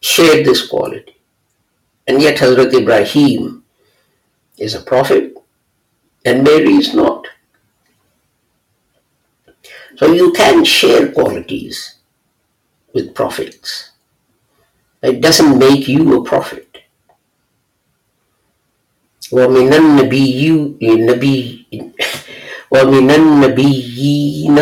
shared 0.00 0.44
this 0.44 0.66
quality. 0.66 1.16
And 2.06 2.20
yet 2.20 2.38
Hazrat 2.38 2.74
Ibrahim 2.74 3.64
is 4.58 4.74
a 4.74 4.80
prophet 4.80 5.34
and 6.24 6.44
Mary 6.44 6.74
is 6.74 6.94
not. 6.94 7.26
So 9.96 10.12
you 10.12 10.32
can 10.32 10.64
share 10.64 11.12
qualities 11.12 11.96
with 12.92 13.14
prophets. 13.14 13.90
It 15.02 15.20
doesn't 15.20 15.58
make 15.58 15.88
you 15.88 16.20
a 16.20 16.24
prophet. 16.24 16.68
ومن 19.32 19.72
النبي 19.72 20.48
النبي 20.82 21.66
ومن 22.70 23.10
النبيين 23.10 24.58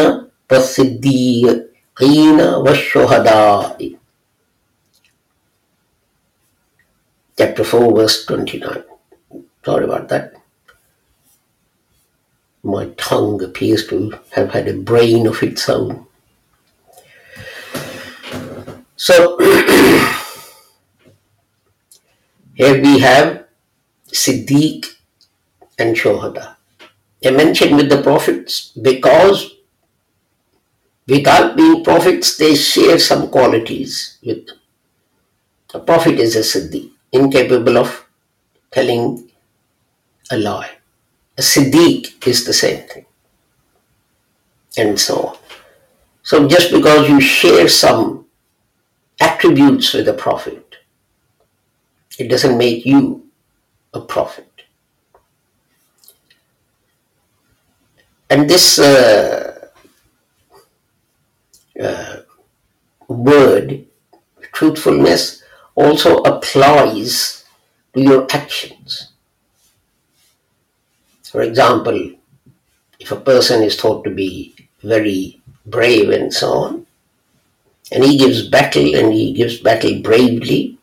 والصديقين 0.51 2.41
والشهداء 2.41 3.93
chapter 7.39 7.65
4 7.65 7.95
verse 7.95 8.27
29 8.27 8.85
sorry 9.65 9.85
about 9.85 10.09
that 10.09 10.33
my 12.63 12.87
tongue 12.97 13.43
appears 13.43 13.87
to 13.87 14.13
have 14.37 14.53
had 14.53 14.69
a 14.69 14.75
brain 14.75 15.27
of 15.27 15.43
its 15.43 15.69
own 15.69 16.07
so 18.97 19.39
here 22.61 22.77
we 22.83 22.99
have 22.99 23.47
Siddiq 24.13 24.85
and 25.79 25.97
Shohada. 25.97 26.54
They're 27.26 27.36
mentioned 27.36 27.76
with 27.76 27.90
the 27.90 28.04
prophets 28.04 28.72
because 28.80 29.56
without 31.08 31.56
being 31.58 31.84
prophets, 31.84 32.38
they 32.38 32.54
share 32.54 33.00
some 33.00 33.32
qualities 33.32 34.20
with 34.24 34.46
them. 34.46 34.60
A 35.74 35.80
prophet 35.80 36.20
is 36.20 36.36
a 36.36 36.42
Siddiq, 36.42 36.92
incapable 37.12 37.80
of 37.80 38.06
telling 38.70 39.32
a 40.30 40.38
lie. 40.38 40.70
A 41.36 41.42
Siddiq 41.42 42.28
is 42.28 42.46
the 42.46 42.54
same 42.54 42.88
thing. 42.88 43.08
And 44.78 45.00
so 45.00 45.16
on. 45.30 45.38
So 46.22 46.48
just 46.48 46.72
because 46.72 47.10
you 47.10 47.20
share 47.20 47.68
some 47.68 48.28
attributes 49.20 49.94
with 49.94 50.08
a 50.08 50.14
prophet, 50.14 50.76
it 52.20 52.28
doesn't 52.28 52.56
make 52.56 52.86
you 52.86 53.28
a 53.96 54.02
prophet. 54.02 54.55
And 58.30 58.50
this 58.50 58.80
uh, 58.80 59.70
uh, 61.82 62.16
word, 63.08 63.86
truthfulness, 64.54 65.44
also 65.76 66.18
applies 66.24 67.46
to 67.94 68.02
your 68.02 68.28
actions. 68.32 69.12
For 71.24 71.42
example, 71.42 72.12
if 73.00 73.12
a 73.12 73.20
person 73.20 73.62
is 73.62 73.76
thought 73.76 74.04
to 74.06 74.10
be 74.10 74.56
very 74.82 75.42
brave 75.66 76.10
and 76.10 76.34
so 76.34 76.54
on, 76.54 76.88
and 77.92 78.04
he 78.04 78.18
gives 78.18 78.48
battle 78.48 78.96
and 78.96 79.14
he 79.14 79.34
gives 79.34 79.60
battle 79.60 80.02
bravely, 80.02 80.78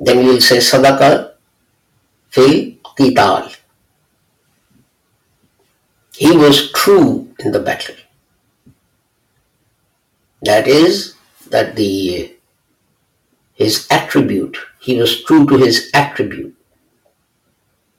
then 0.00 0.18
we 0.18 0.24
will 0.24 0.40
say 0.40 0.58
Sadaka 0.58 1.34
fil 2.30 2.72
qital. 2.98 3.56
He 6.22 6.36
was 6.36 6.70
true 6.70 7.34
in 7.40 7.50
the 7.50 7.58
battle. 7.58 7.96
That 10.42 10.68
is, 10.68 11.16
that 11.50 11.74
the 11.74 12.36
his 13.54 13.88
attribute, 13.90 14.56
he 14.78 15.00
was 15.00 15.24
true 15.24 15.44
to 15.46 15.56
his 15.56 15.90
attribute. 15.92 16.54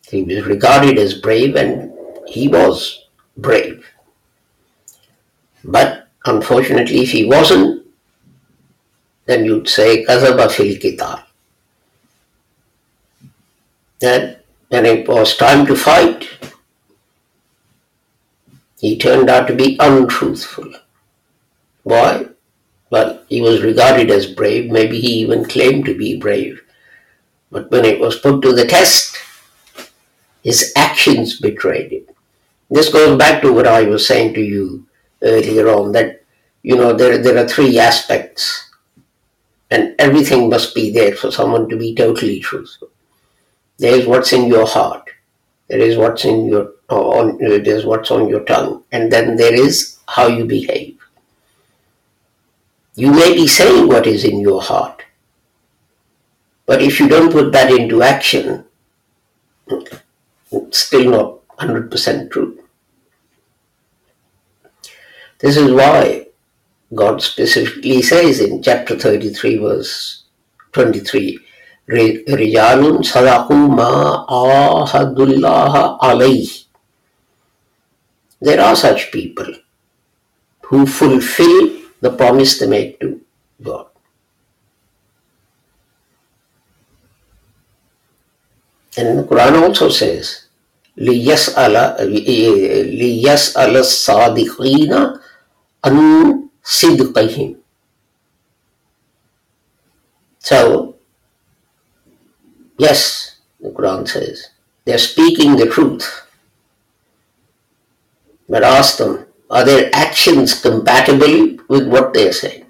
He 0.08 0.24
was 0.24 0.46
regarded 0.46 0.98
as 0.98 1.16
brave 1.16 1.58
and 1.58 1.92
he 2.26 2.48
was 2.48 3.08
brave. 3.36 3.86
But 5.66 6.08
unfortunately, 6.26 7.02
if 7.02 7.12
he 7.12 7.26
wasn't, 7.26 7.86
then 9.26 9.44
you'd 9.44 9.68
say 9.68 10.06
Kazaba 10.06 10.50
fil 10.50 10.78
qital. 10.78 11.24
That 14.00 14.46
when 14.70 14.86
it 14.86 15.10
was 15.10 15.36
time 15.36 15.66
to 15.66 15.76
fight, 15.76 16.30
he 18.84 18.98
turned 18.98 19.30
out 19.30 19.48
to 19.48 19.56
be 19.56 19.78
untruthful. 19.80 20.70
Why? 21.84 22.26
Well, 22.90 23.24
he 23.30 23.40
was 23.40 23.62
regarded 23.64 24.12
as 24.12 24.26
brave, 24.26 24.70
maybe 24.70 25.00
he 25.00 25.22
even 25.22 25.46
claimed 25.46 25.86
to 25.86 25.98
be 25.98 26.20
brave. 26.20 26.62
But 27.50 27.72
when 27.72 27.86
it 27.86 28.02
was 28.02 28.20
put 28.20 28.42
to 28.42 28.52
the 28.52 28.68
test, 28.68 29.18
his 30.44 30.74
actions 30.76 31.40
betrayed 31.40 31.94
it. 31.94 32.14
This 32.70 32.92
goes 32.92 33.18
back 33.18 33.42
to 33.44 33.54
what 33.54 33.68
I 33.68 33.84
was 33.84 34.06
saying 34.06 34.34
to 34.34 34.42
you 34.42 34.86
earlier 35.22 35.70
on 35.70 35.94
that, 35.94 36.22
you 36.62 36.76
know, 36.76 36.92
there, 36.92 37.18
there 37.18 37.38
are 37.38 37.48
three 37.48 37.80
aspects, 37.80 38.70
and 39.72 39.96
everything 39.98 40.50
must 40.50 40.76
be 40.76 40.92
there 40.92 41.16
for 41.16 41.32
someone 41.32 41.70
to 41.70 41.78
be 41.78 41.96
totally 41.96 42.42
truthful. 42.42 42.90
There 43.78 43.96
is 43.96 44.06
what's 44.06 44.34
in 44.34 44.48
your 44.48 44.68
heart, 44.68 45.10
there 45.70 45.80
is 45.80 45.96
what's 45.96 46.26
in 46.26 46.48
your 46.48 46.74
on 46.93 47.39
there's 47.39 47.85
what's 47.85 48.11
on 48.11 48.29
your 48.29 48.45
tongue, 48.45 48.85
and 48.93 49.13
then 49.13 49.37
there 49.37 49.55
is 49.55 49.99
how 50.09 50.27
you 50.27 50.45
behave. 50.45 50.97
You 52.95 53.13
may 53.13 53.35
be 53.35 53.47
saying 53.47 53.89
what 53.89 54.07
is 54.07 54.25
in 54.25 54.41
your 54.41 54.61
heart, 54.61 55.03
but 56.67 56.83
if 56.83 56.99
you 57.01 57.09
don't 57.09 57.33
put 57.33 57.53
that 57.53 57.71
into 57.71 58.03
action, 58.03 58.65
it's 60.51 60.79
still 60.79 61.11
not 61.11 61.49
100% 61.59 62.31
true. 62.31 62.59
This 65.39 65.57
is 65.57 65.71
why 65.73 66.27
God 66.95 67.23
specifically 67.23 68.03
says 68.03 68.41
in 68.41 68.63
chapter 68.63 68.99
33, 68.99 69.59
verse 69.59 70.25
23, 70.73 71.39
رجال 72.29 73.05
صدقوا 73.05 73.69
ما 73.69 74.27
عاهدوا 74.29 75.27
الله 75.27 75.99
عليه 76.05 76.62
there 78.43 78.61
are 78.61 78.77
such 78.77 79.11
people 79.11 79.53
who 80.63 80.87
fulfill 80.87 81.81
the 82.01 82.11
promise 82.11 82.59
they 82.59 82.67
make 82.67 83.01
to 83.01 83.21
God. 83.63 83.87
And 88.97 89.19
the 89.19 89.23
Quran 89.25 89.63
also 89.63 89.89
says, 89.89 90.47
لِيَسْأَلَ 90.99 92.01
لِيَسْأَلَ 92.99 93.77
الصَّادِقِينَ 93.77 95.21
عن 95.85 96.49
صدقهم. 96.65 97.57
So, 100.41 100.97
yes, 102.79 103.37
the 103.61 103.71
Quran 103.71 104.09
says, 104.09 104.51
they're 104.85 104.99
speaking 104.99 105.57
the 105.57 105.67
truth. 105.67 106.27
But 108.54 108.62
ask 108.62 109.02
them, 109.02 109.26
are 109.50 109.66
their 109.66 109.90
actions 109.98 110.54
compatible 110.62 111.58
with 111.68 111.90
what 111.90 112.14
they're 112.14 112.32
saying? 112.32 112.70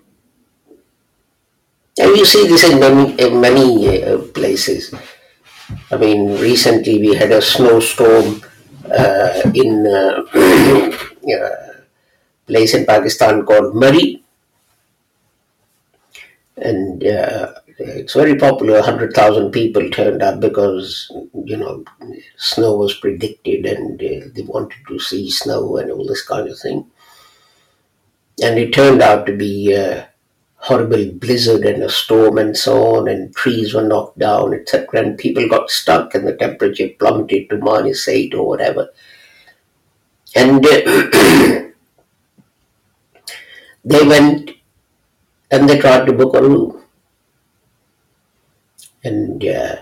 And 2.00 2.16
you 2.16 2.24
see 2.24 2.48
this 2.48 2.64
in 2.64 2.80
many, 2.80 3.12
in 3.20 3.42
many 3.42 4.02
uh, 4.02 4.20
places. 4.32 4.96
I 5.92 5.98
mean, 5.98 6.40
recently 6.40 7.00
we 7.00 7.16
had 7.16 7.34
a 7.34 7.42
snowstorm 7.42 8.40
uh, 8.88 9.52
in 9.54 9.84
uh, 9.86 10.24
a 10.32 11.84
place 12.48 12.74
in 12.74 12.86
Pakistan 12.86 13.44
called 13.44 13.76
Murree. 13.76 14.24
And 16.56 17.04
uh, 17.04 17.60
it's 17.78 18.14
very 18.14 18.36
popular. 18.36 18.76
100,000 18.76 19.52
people 19.52 19.90
turned 19.90 20.22
up 20.22 20.40
because, 20.40 21.12
you 21.46 21.58
know, 21.58 21.84
snow 22.38 22.76
was 22.78 22.94
predicted 22.96 23.66
and 23.66 24.02
uh, 24.02 24.28
they 24.34 24.44
wanted 24.44 24.80
to 24.88 25.00
see 25.00 25.30
snow 25.30 25.78
and 25.78 25.92
all 25.92 26.06
this 26.06 26.26
kind 26.26 26.48
of 26.48 26.60
thing. 26.60 26.86
And 28.42 28.58
it 28.58 28.74
turned 28.74 29.02
out 29.02 29.26
to 29.28 29.36
be 29.36 29.74
a 29.74 30.10
horrible 30.56 31.12
blizzard 31.12 31.66
and 31.66 31.84
a 31.84 31.90
storm 31.90 32.38
and 32.38 32.56
so 32.56 32.96
on, 32.96 33.08
and 33.10 33.36
trees 33.36 33.74
were 33.74 33.84
knocked 33.84 34.18
down, 34.18 34.54
etc. 34.54 35.02
And 35.02 35.18
people 35.18 35.48
got 35.50 35.70
stuck, 35.70 36.16
and 36.16 36.26
the 36.26 36.36
temperature 36.36 36.90
plummeted 36.98 37.50
to 37.50 37.58
minus 37.58 38.08
eight 38.08 38.34
or 38.34 38.48
whatever. 38.48 38.90
And 40.36 40.66
uh, 40.66 40.70
they 43.86 44.08
went 44.08 44.52
and 45.52 45.70
they 45.70 45.80
tried 45.80 46.06
to 46.06 46.14
book 46.14 46.36
a 46.36 46.42
room. 46.42 46.83
And 49.04 49.44
uh, 49.46 49.76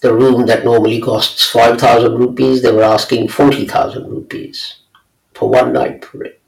the 0.00 0.14
room 0.14 0.46
that 0.46 0.64
normally 0.64 1.00
costs 1.00 1.48
5,000 1.50 2.16
rupees, 2.16 2.62
they 2.62 2.72
were 2.72 2.84
asking 2.84 3.28
40,000 3.28 4.08
rupees 4.08 4.76
for 5.34 5.48
one 5.48 5.72
night 5.72 6.04
for 6.04 6.24
it. 6.24 6.40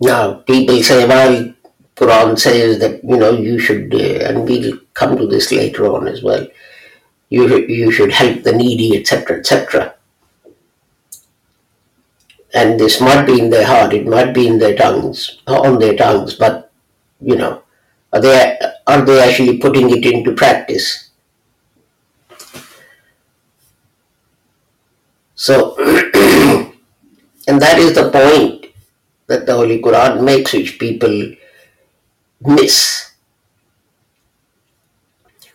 Now, 0.00 0.34
people 0.34 0.82
say, 0.82 1.06
well, 1.06 1.54
Quran 1.96 2.38
says 2.38 2.78
that, 2.80 3.02
you 3.02 3.16
know, 3.16 3.32
you 3.32 3.58
should, 3.58 3.94
uh, 3.94 4.28
and 4.28 4.44
we'll 4.44 4.78
come 4.92 5.16
to 5.16 5.26
this 5.26 5.50
later 5.50 5.86
on 5.86 6.06
as 6.06 6.22
well, 6.22 6.46
you, 7.30 7.56
you 7.66 7.90
should 7.90 8.12
help 8.12 8.42
the 8.42 8.52
needy, 8.52 8.98
etc., 8.98 9.38
etc. 9.38 9.94
And 12.52 12.78
this 12.78 13.00
might 13.00 13.24
be 13.24 13.40
in 13.40 13.48
their 13.48 13.66
heart, 13.66 13.94
it 13.94 14.06
might 14.06 14.34
be 14.34 14.46
in 14.46 14.58
their 14.58 14.76
tongues, 14.76 15.40
on 15.46 15.78
their 15.78 15.96
tongues, 15.96 16.34
but, 16.34 16.70
you 17.20 17.36
know, 17.36 17.62
are 18.15 18.21
they, 18.21 18.59
are 18.87 19.01
they 19.01 19.19
actually 19.21 19.57
putting 19.57 19.89
it 19.89 20.05
into 20.05 20.33
practice? 20.33 21.09
So, 25.35 25.75
and 27.47 27.59
that 27.61 27.79
is 27.79 27.95
the 27.95 28.11
point 28.11 28.67
that 29.27 29.45
the 29.45 29.55
Holy 29.55 29.81
Quran 29.81 30.23
makes, 30.23 30.53
which 30.53 30.77
people 30.77 31.33
miss. 32.41 33.11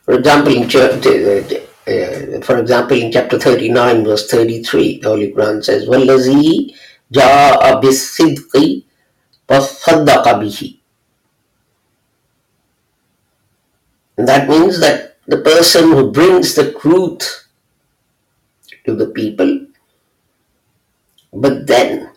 For 0.04 0.14
example, 0.14 0.56
in 0.56 0.68
chap- 0.68 1.04
uh, 1.06 2.40
for 2.42 2.58
example, 2.58 2.96
in 2.96 3.12
chapter 3.12 3.38
39, 3.38 4.04
verse 4.04 4.28
33, 4.28 5.00
the 5.00 5.08
Holy 5.08 5.32
Quran 5.32 5.62
says, 5.62 5.86
وَالَّذِي 5.86 6.74
جَاءَ 7.12 7.80
بِالصِّدْقِ 7.80 8.82
وَصَدَّقَ 9.48 10.24
بِهِ 10.24 10.78
That 14.17 14.49
means 14.49 14.79
that 14.79 15.17
the 15.27 15.37
person 15.37 15.91
who 15.91 16.11
brings 16.11 16.55
the 16.55 16.73
truth 16.73 17.47
to 18.85 18.95
the 18.95 19.07
people, 19.07 19.67
but 21.33 21.67
then 21.67 22.11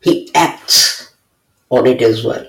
he 0.00 0.30
acts 0.34 1.14
on 1.70 1.86
it 1.86 2.02
as 2.02 2.24
well. 2.24 2.46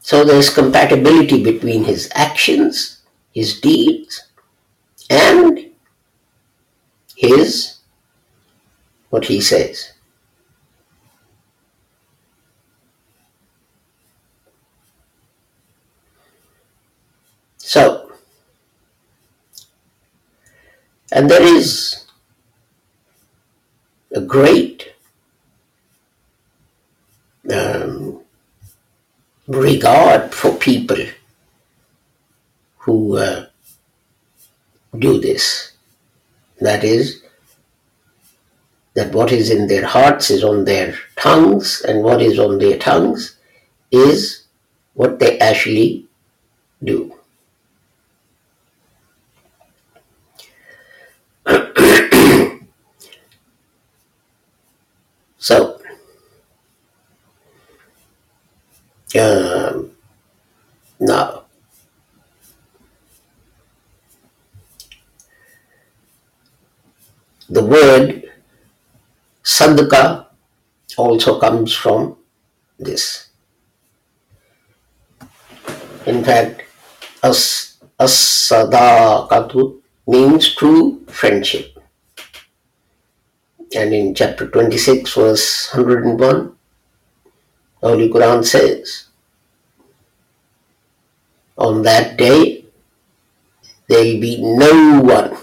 So 0.00 0.24
there's 0.24 0.50
compatibility 0.50 1.42
between 1.42 1.84
his 1.84 2.08
actions, 2.14 3.02
his 3.34 3.60
deeds, 3.60 4.22
and 5.10 5.72
his 7.16 7.78
what 9.10 9.24
he 9.24 9.40
says. 9.40 9.95
So, 17.66 18.12
and 21.10 21.28
there 21.28 21.42
is 21.42 22.06
a 24.12 24.20
great 24.20 24.94
um, 27.52 28.20
regard 29.48 30.32
for 30.32 30.52
people 30.52 31.04
who 32.78 33.16
uh, 33.16 33.46
do 34.96 35.18
this. 35.20 35.72
That 36.60 36.84
is, 36.84 37.20
that 38.94 39.12
what 39.12 39.32
is 39.32 39.50
in 39.50 39.66
their 39.66 39.86
hearts 39.86 40.30
is 40.30 40.44
on 40.44 40.66
their 40.66 40.94
tongues, 41.16 41.82
and 41.82 42.04
what 42.04 42.22
is 42.22 42.38
on 42.38 42.58
their 42.58 42.78
tongues 42.78 43.36
is 43.90 44.44
what 44.94 45.18
they 45.18 45.36
actually 45.40 46.06
do. 46.84 47.12
So, 55.38 55.80
um, 59.18 59.90
now, 60.98 61.44
the 67.48 67.64
word 67.64 68.32
sadqa 69.44 70.26
also 70.96 71.38
comes 71.38 71.72
from 71.72 72.16
this. 72.78 73.28
In 76.06 76.24
fact, 76.24 76.62
as 77.22 77.76
as-sadaqatu 77.98 79.80
means 80.06 80.54
true 80.54 81.00
friendship. 81.06 81.78
And 83.74 83.92
in 83.92 84.14
chapter 84.14 84.48
26, 84.48 85.14
verse 85.14 85.74
101, 85.74 86.55
Holy 87.82 88.08
Quran 88.08 88.44
says, 88.44 89.04
On 91.58 91.82
that 91.82 92.16
day, 92.16 92.64
there 93.88 94.04
will 94.04 94.20
be 94.20 94.40
no 94.42 95.00
one 95.00 95.36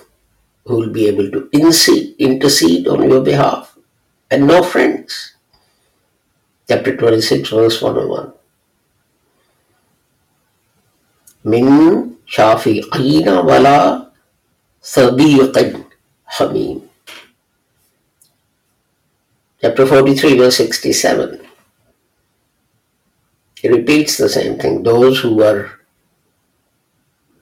who 0.66 0.78
will 0.78 0.90
be 0.90 1.08
able 1.08 1.30
to 1.32 1.50
intercede, 1.52 2.16
intercede 2.20 2.88
on 2.88 3.10
your 3.10 3.22
behalf, 3.22 3.78
and 4.32 4.48
no 4.48 4.64
friends. 4.64 5.36
Chapter 6.68 6.96
26, 6.96 7.50
verse 7.50 7.82
101. 7.82 8.34
Min 11.44 12.18
shafi'ina 12.26 13.44
wala 13.44 14.12
sadiqin 14.82 15.86
hamim. 16.40 16.82
Chapter 19.62 19.86
43, 19.86 20.38
verse 20.38 20.58
67. 20.58 21.43
He 23.64 23.70
repeats 23.70 24.18
the 24.18 24.28
same 24.28 24.60
thing. 24.60 24.84
Those 24.84 25.22
who 25.22 25.42
are 25.42 25.80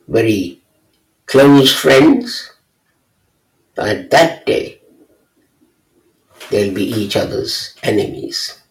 very 0.08 0.62
close 1.26 1.74
friends, 1.74 2.52
at 3.76 4.12
that 4.12 4.46
day, 4.46 4.82
they'll 6.52 6.76
be 6.76 6.84
each 6.84 7.16
other's 7.16 7.74
enemies. 7.82 8.62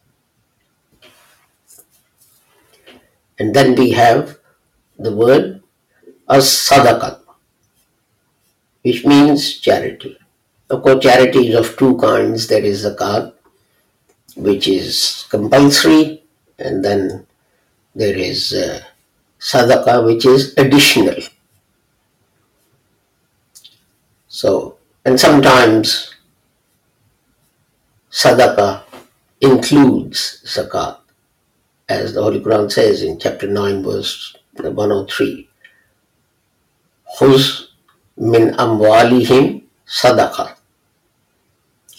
And 3.41 3.53
then 3.53 3.75
we 3.75 3.91
have 3.99 4.39
the 4.97 5.11
word 5.11 5.61
as 6.29 6.45
sadaqat, 6.47 7.19
which 8.83 9.05
means 9.05 9.59
charity. 9.59 10.17
Of 10.71 10.85
course, 10.85 11.03
charity 11.03 11.49
is 11.49 11.57
of 11.57 11.77
two 11.77 11.97
kinds. 11.97 12.47
There 12.47 12.63
is 12.63 12.85
zakat, 12.85 13.33
which 14.37 14.69
is 14.69 15.27
compulsory, 15.29 16.23
and 16.57 16.85
then 16.85 17.27
there 17.95 18.17
is 18.17 18.53
uh, 18.53 18.81
which 20.05 20.27
is 20.27 20.55
additional. 20.57 21.17
So, 24.29 24.79
and 25.05 25.19
sometimes 25.19 26.15
sadaqah 28.11 28.83
includes 29.41 30.43
zakat, 30.47 30.99
as 31.89 32.15
the 32.15 32.23
Holy 32.23 32.41
Quran 32.41 32.71
says 32.71 33.03
in 33.03 33.19
chapter 33.19 33.49
9, 33.49 33.83
verse 33.83 34.37
103. 34.55 35.49
Khuz 37.19 37.69
min 38.17 38.55
amwalihim 38.55 39.65
sadaqah 39.87 40.55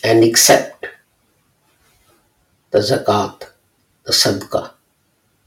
and 0.04 0.23
accept 0.23 0.86
the 2.69 2.80
zakat, 2.80 3.49
the 4.06 4.13
sadaqah 4.13 4.71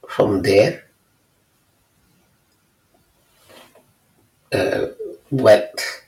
from 0.08 0.42
their 0.42 0.84
uh, 4.54 4.88
wealth. 5.32 6.04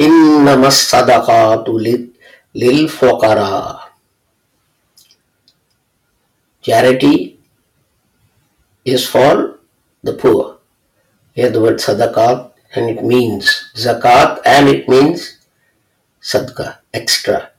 إنما 0.00 0.66
الصدقات 0.66 1.66
للفقراء 2.54 3.90
Charity 6.62 7.38
is 8.84 9.08
for 9.08 9.58
the 10.02 10.12
poor. 10.12 10.58
Here 11.32 11.48
the 11.48 11.60
word 11.60 11.78
sadaqat 11.78 12.52
and 12.74 12.90
it 12.90 13.02
means 13.02 13.72
zakat 13.74 14.40
and 14.44 14.68
it 14.68 14.88
means 14.88 15.38
sadqa, 16.20 16.78
extra 16.92 17.50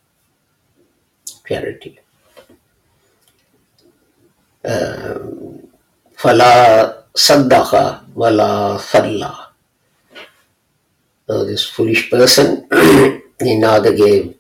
charity. 1.48 2.00
Fala 6.17 7.05
saddaqa 7.15 8.03
wala 8.15 8.79
falla. 8.79 9.55
So 11.27 11.45
this 11.45 11.65
foolish 11.65 12.11
person, 12.11 12.67
he 13.39 13.59
neither 13.59 13.95
gave 13.95 14.35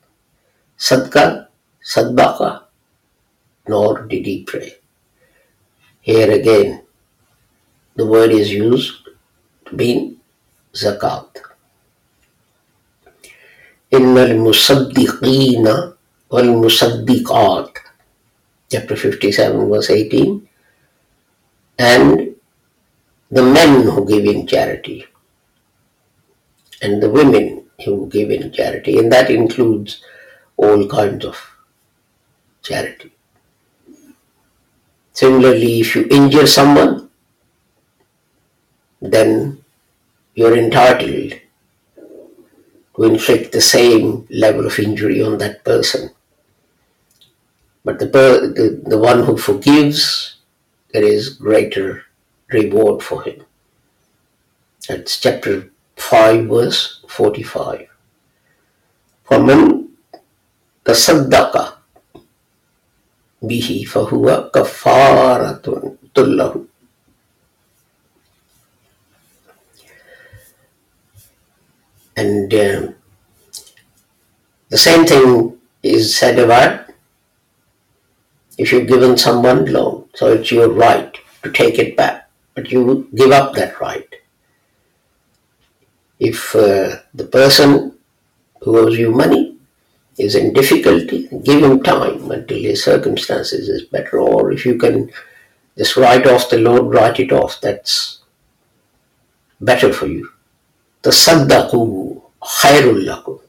sadqa, 0.79 1.47
saddaqa, 1.83 2.63
nor 3.69 4.03
did 4.07 4.27
he 4.27 4.43
pray. 4.43 4.75
Here 6.01 6.31
again, 6.31 6.83
the 7.95 8.07
word 8.07 8.31
is 8.31 8.51
used 8.53 9.07
to 9.67 9.77
mean 9.77 10.21
zakat. 10.75 11.43
إن 13.95 14.19
المصدقين 14.19 15.67
والمصدقات 16.31 17.79
chapter 18.71 18.97
57 18.97 19.69
verse 19.69 19.91
18 19.91 20.49
and 21.79 22.35
the 23.31 23.43
men 23.43 23.83
who 23.83 24.07
give 24.07 24.25
in 24.25 24.47
charity 24.47 25.05
and 26.83 27.03
the 27.03 27.11
women 27.11 27.65
who 27.85 28.09
give 28.09 28.31
in 28.31 28.53
charity 28.53 28.99
and 28.99 29.13
that 29.13 29.31
includes 29.31 30.03
all 30.57 30.87
kinds 30.89 31.25
of 31.25 31.37
charity 32.63 33.13
similarly 35.13 35.81
if 35.81 35.95
you 35.95 36.07
injure 36.11 36.47
someone 36.47 37.09
then 39.01 39.65
you're 40.35 40.57
entitled 40.57 41.33
to 42.97 43.03
inflict 43.05 43.53
the 43.53 43.61
same 43.61 44.27
level 44.31 44.67
of 44.67 44.79
injury 44.79 45.23
on 45.23 45.39
that 45.39 45.65
person. 45.65 46.11
But 47.87 48.01
the, 48.01 48.07
the, 48.07 48.83
the 48.85 48.99
one 48.99 49.23
who 49.23 49.39
forgives, 49.39 50.35
there 50.93 51.05
is 51.05 51.29
greater 51.29 52.03
reward 52.51 53.01
for 53.01 53.23
him. 53.23 53.45
That's 54.89 55.21
chapter 55.21 55.71
5, 55.95 56.47
verse 56.47 57.05
45. 57.07 57.87
For 59.23 59.39
man 59.39 59.91
tasaddaka 60.85 61.79
bihi 63.41 63.87
fahuwa 63.87 64.51
kafaratun 64.51 65.97
tullahu. 66.13 66.67
And 72.17 72.53
uh, 72.53 72.89
the 74.71 74.79
same 74.79 75.07
thing 75.07 75.57
is 75.85 76.17
said 76.17 76.41
about 76.41 76.86
if 78.59 78.73
you've 78.73 78.89
given 78.89 79.17
someone 79.19 79.67
loan, 79.67 80.09
so 80.15 80.33
it's 80.33 80.51
your 80.51 80.71
right 80.71 81.17
to 81.43 81.53
take 81.53 81.79
it 81.79 81.97
back, 81.97 82.29
but 82.55 82.71
you 82.71 83.09
give 83.15 83.31
up 83.31 83.55
that 83.55 83.81
right. 83.81 84.09
If 86.19 86.57
uh, 86.57 86.97
the 87.13 87.25
person 87.25 87.99
who 88.63 88.79
owes 88.79 88.99
you 88.99 89.11
money 89.11 89.57
is 90.19 90.35
in 90.35 90.55
difficulty, 90.55 91.29
give 91.45 91.63
him 91.63 91.83
time 91.83 92.31
until 92.31 92.59
his 92.59 92.83
circumstances 92.83 93.69
is 93.69 93.83
better, 93.83 94.19
or 94.19 94.51
if 94.53 94.65
you 94.65 94.79
can 94.79 95.11
just 95.77 95.97
write 95.97 96.27
off 96.27 96.49
the 96.49 96.59
loan, 96.59 96.89
write 96.89 97.21
it 97.21 97.33
off. 97.33 97.61
That's 97.61 98.21
better 99.61 99.93
for 99.93 100.07
you. 100.07 100.31
The 101.03 101.11
tasaddaqu 101.11 102.23
khairul 102.43 103.05
lakum. 103.05 103.41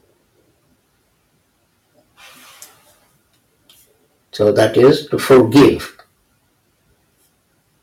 So 4.38 4.52
that 4.54 4.76
is 4.78 5.10
to 5.10 5.18
forgive 5.18 5.98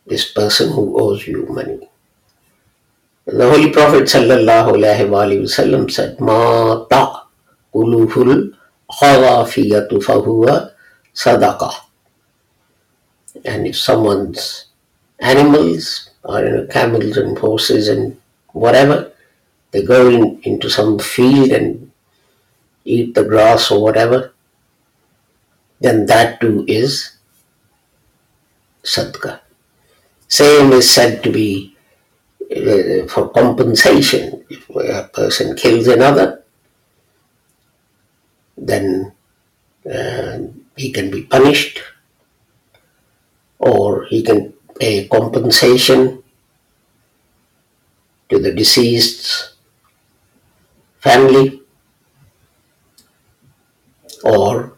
this 0.08 0.32
person 0.32 0.72
who 0.72 0.96
owes 0.98 1.28
you 1.28 1.46
money. 1.52 1.84
The 3.26 3.44
Holy 3.44 3.76
Prophet 3.76 4.08
wasallam 4.08 5.92
said, 5.92 6.16
"Ma 6.22 6.88
ta'uluhul 6.88 8.56
khawafiyatu 8.88 10.00
fahuwa 10.00 10.72
sadaqah." 11.12 11.76
And 13.44 13.68
if 13.68 13.76
someone's 13.76 14.72
animals 15.20 16.12
or 16.24 16.40
you 16.40 16.52
know, 16.56 16.68
camels 16.72 17.18
and 17.18 17.38
horses 17.38 17.90
and 17.90 18.16
whatever, 18.54 19.12
they 19.72 19.84
go 19.84 20.08
in, 20.08 20.40
into 20.44 20.70
some 20.70 21.00
field 21.00 21.52
and 21.52 21.92
eat 22.86 23.14
the 23.14 23.26
grass 23.26 23.72
or 23.72 23.84
whatever, 23.84 24.32
then 25.80 26.06
that 26.06 26.40
too 26.42 26.66
is 26.68 27.18
sadqa. 28.84 29.40
Same 30.28 30.72
is 30.74 30.90
said 30.90 31.24
to 31.24 31.32
be 31.32 31.76
uh, 32.52 33.08
for 33.08 33.30
compensation. 33.30 34.44
If 34.50 34.70
a 34.70 35.10
person 35.14 35.56
kills 35.56 35.88
another, 35.88 36.44
then 38.58 39.12
uh, 39.92 40.38
he 40.76 40.92
can 40.92 41.12
be 41.12 41.24
punished 41.24 41.82
or 43.60 44.06
he 44.06 44.22
can 44.24 44.54
pay 44.80 45.08
compensation 45.08 46.24
to 48.30 48.40
the 48.40 48.52
deceased's 48.52 49.54
family 51.00 51.62
or 54.24 54.75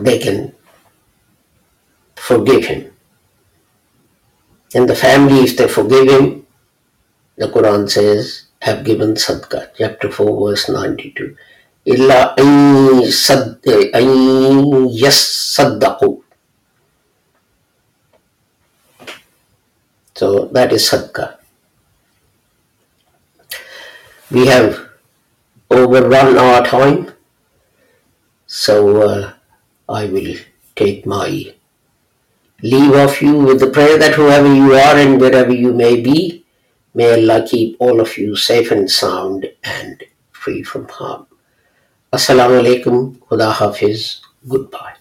they 0.00 0.18
can 0.18 0.54
forgive 2.16 2.66
him. 2.66 2.92
And 4.74 4.88
the 4.88 4.94
family, 4.96 5.40
if 5.40 5.56
they 5.56 5.68
forgive 5.68 6.08
him, 6.08 6.46
the 7.36 7.48
Quran 7.48 7.88
says, 7.88 8.44
have 8.62 8.84
given 8.84 9.14
sadaqah, 9.14 9.70
chapter 9.76 10.10
4, 10.10 10.48
verse 10.50 10.68
92. 10.68 11.36
إلا 11.86 12.34
أن 13.94 14.08
يصدقوا 14.90 16.16
So 20.16 20.46
that 20.46 20.72
is 20.72 20.88
sadaqah. 20.88 21.36
We 24.30 24.46
have 24.46 24.88
overrun 25.70 26.38
our 26.38 26.64
time, 26.64 27.12
so 28.46 29.02
uh, 29.02 29.32
I 29.89 30.05
will 30.05 30.35
take 30.75 31.05
my 31.05 31.53
leave 32.63 32.93
of 32.93 33.21
you 33.21 33.35
with 33.37 33.59
the 33.59 33.69
prayer 33.69 33.97
that 33.97 34.15
whoever 34.15 34.53
you 34.53 34.73
are 34.73 34.95
and 34.97 35.19
wherever 35.19 35.53
you 35.53 35.73
may 35.73 35.99
be, 35.99 36.45
may 36.93 37.13
Allah 37.13 37.45
keep 37.47 37.75
all 37.79 37.99
of 37.99 38.17
you 38.17 38.35
safe 38.35 38.71
and 38.71 38.89
sound 38.89 39.51
and 39.63 40.03
free 40.31 40.63
from 40.63 40.87
harm. 40.87 41.27
Assalamu 42.13 42.61
alaikum, 42.61 43.17
Khuda 43.19 43.53
Hafiz, 43.53 44.21
goodbye. 44.47 45.00